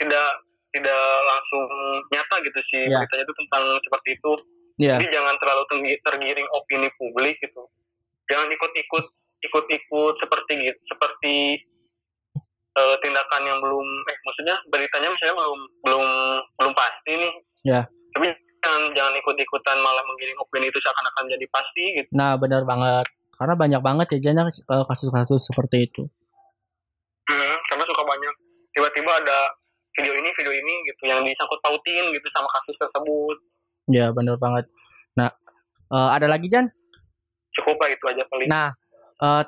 [0.00, 0.28] tidak
[0.74, 1.64] tidak langsung
[2.10, 2.98] nyata gitu sih yeah.
[2.98, 4.32] beritanya itu tentang seperti itu
[4.80, 4.98] yeah.
[4.98, 5.62] jadi jangan terlalu
[6.02, 7.62] tergiring opini publik gitu
[8.26, 9.04] jangan ikut-ikut
[9.44, 11.36] ikut-ikut seperti gitu seperti
[12.74, 16.04] uh, tindakan yang belum eh maksudnya beritanya misalnya belum belum
[16.58, 17.32] belum pasti nih
[17.62, 17.84] yeah.
[18.16, 18.32] tapi
[18.64, 23.06] jangan jangan ikut-ikutan malah menggiring opini itu seakan-akan jadi pasti gitu nah benar banget
[23.36, 26.02] karena banyak banget ya jangan eh, kasus-kasus seperti itu
[27.30, 28.34] hmm, karena suka banyak.
[28.74, 29.38] Tiba-tiba ada
[29.94, 33.36] video ini video ini gitu yang disangkut pautin gitu sama kasus tersebut.
[33.86, 34.66] Ya benar banget.
[35.14, 35.30] Nah
[35.94, 36.66] uh, ada lagi Jan?
[37.54, 38.48] Cukup lah itu aja paling.
[38.50, 38.74] Nah
[39.22, 39.42] uh,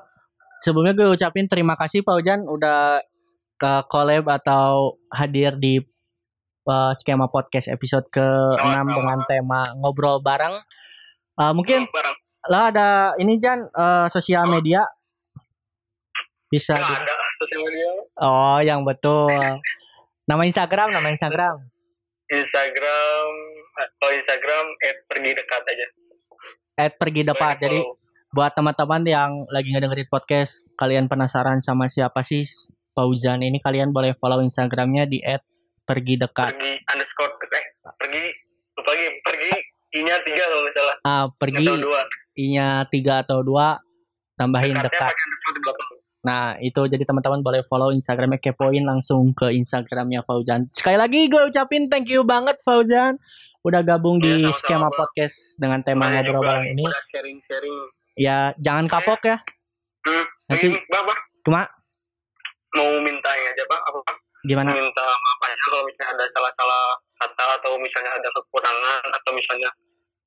[0.62, 3.02] sebelumnya gue ucapin terima kasih Pak Jan udah
[3.56, 5.80] ke collab atau hadir di
[6.68, 10.60] uh, skema podcast episode ke-6 dengan tema ngobrol bareng.
[11.36, 12.16] Uh, mungkin bareng.
[12.46, 14.86] lah ada ini Jan uh, sosial media?
[16.46, 17.90] Bisa ada sosial media.
[18.18, 19.30] Oh, yang betul.
[20.26, 21.62] nama Instagram, nama Instagram.
[22.26, 23.30] Instagram,
[24.02, 25.86] oh Instagram at pergi dekat aja.
[26.76, 27.62] At pergi dekat.
[27.62, 27.80] Jadi
[28.34, 32.42] buat teman-teman yang lagi ngedengerin podcast, kalian penasaran sama siapa sih
[32.96, 35.44] Fauzan ini, kalian boleh follow Instagramnya di at
[35.86, 36.50] pergi dekat.
[36.56, 37.64] Pergi underscore eh
[37.94, 38.24] pergi
[38.76, 39.50] lupa lagi pergi
[39.96, 40.96] i-nya tiga kalau nggak salah.
[41.06, 41.66] Ah pergi
[42.36, 43.78] i-nya tiga atau dua
[44.34, 45.12] tambahin Dekatnya dekat.
[46.26, 50.66] Nah, itu jadi teman-teman boleh follow Instagramnya Kepoin langsung ke Instagramnya Fauzan.
[50.74, 53.22] Sekali lagi gue ucapin thank you banget Fauzan
[53.62, 56.84] udah gabung di ya, skema podcast dengan tema ngobrol bareng ini.
[56.86, 57.76] Sharing-sharing.
[58.18, 59.38] Ya, jangan kapok ya.
[60.06, 61.18] Hmm, Nanti, bah.
[61.42, 61.62] Cuma
[62.74, 63.80] mau minta aja, Pak.
[63.90, 63.98] Apa?
[64.46, 64.70] Gimana?
[64.70, 66.82] Minta maaf aja kalau misalnya ada salah-salah
[67.18, 69.66] kata atau misalnya ada kekurangan atau misalnya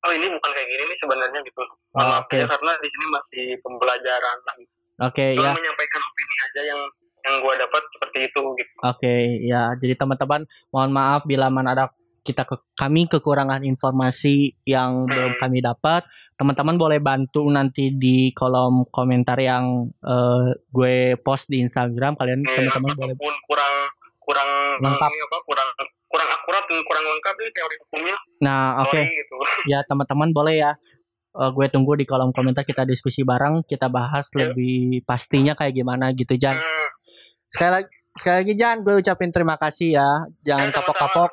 [0.03, 1.63] oh ini bukan kayak gini nih sebenarnya gitu.
[1.63, 2.43] Oh, Maaf okay.
[2.43, 4.55] ya karena di sini masih pembelajaran lah.
[4.99, 5.55] Oke, okay, ya.
[5.55, 6.81] menyampaikan opini aja yang
[7.19, 8.73] yang gue dapat seperti itu gitu.
[8.83, 9.71] Oke, okay, ya.
[9.79, 11.85] Jadi teman-teman mohon maaf bila mana ada
[12.23, 15.09] kita ke, kami kekurangan informasi yang hmm.
[15.09, 16.03] belum kami dapat.
[16.39, 22.15] Teman-teman boleh bantu nanti di kolom komentar yang uh, gue post di Instagram.
[22.15, 23.15] Kalian hmm, teman-teman boleh
[23.47, 23.73] kurang
[24.19, 24.49] kurang
[24.83, 25.69] lengkap apa kurang
[26.09, 28.15] kurang akurat dan kurang lengkap ini teori hukumnya.
[28.43, 28.93] Nah, oke.
[28.93, 29.03] Okay.
[29.09, 29.37] Gitu.
[29.67, 30.71] Ya, teman-teman boleh ya
[31.35, 34.49] uh, gue tunggu di kolom komentar kita diskusi bareng kita bahas yeah.
[34.49, 36.87] lebih pastinya kayak gimana gitu Jan hmm.
[37.45, 40.09] sekali lagi sekali lagi Jan gue ucapin terima kasih ya
[40.41, 41.31] jangan kapok-kapok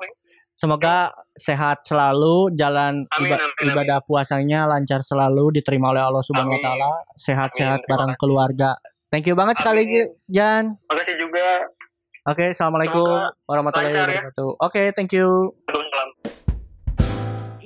[0.56, 4.08] semoga sehat selalu jalan amin, iba amin, ibadah amin.
[4.08, 8.72] puasanya lancar selalu diterima oleh Allah Subhanahu Wa Taala sehat-sehat bareng keluarga
[9.12, 9.62] thank you banget amin.
[9.64, 11.70] sekali lagi Jan makasih juga
[12.26, 13.06] Oke, okay, assalamualaikum
[13.46, 14.02] warahmatullahi ya.
[14.02, 14.50] wabarakatuh.
[14.50, 14.58] Ya.
[14.58, 15.54] Oke, okay, thank you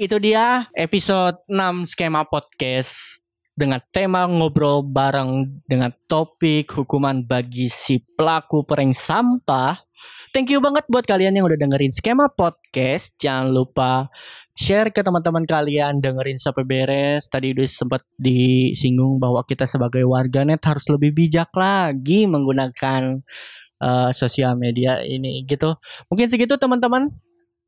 [0.01, 3.21] itu dia episode 6 skema podcast
[3.53, 9.77] dengan tema ngobrol bareng dengan topik hukuman bagi si pelaku prank sampah.
[10.33, 13.13] Thank you banget buat kalian yang udah dengerin skema podcast.
[13.21, 14.09] Jangan lupa
[14.57, 17.29] share ke teman-teman kalian, dengerin sampai beres.
[17.29, 23.21] Tadi udah sempat disinggung bahwa kita sebagai warganet harus lebih bijak lagi menggunakan
[23.85, 25.77] uh, sosial media ini gitu.
[26.09, 27.13] Mungkin segitu teman-teman.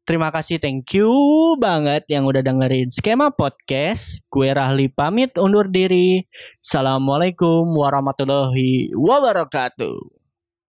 [0.03, 1.15] Terima kasih, thank you
[1.63, 4.19] banget yang udah dengerin skema podcast.
[4.27, 6.27] Gue Rahli pamit undur diri.
[6.59, 10.22] Assalamualaikum warahmatullahi wabarakatuh.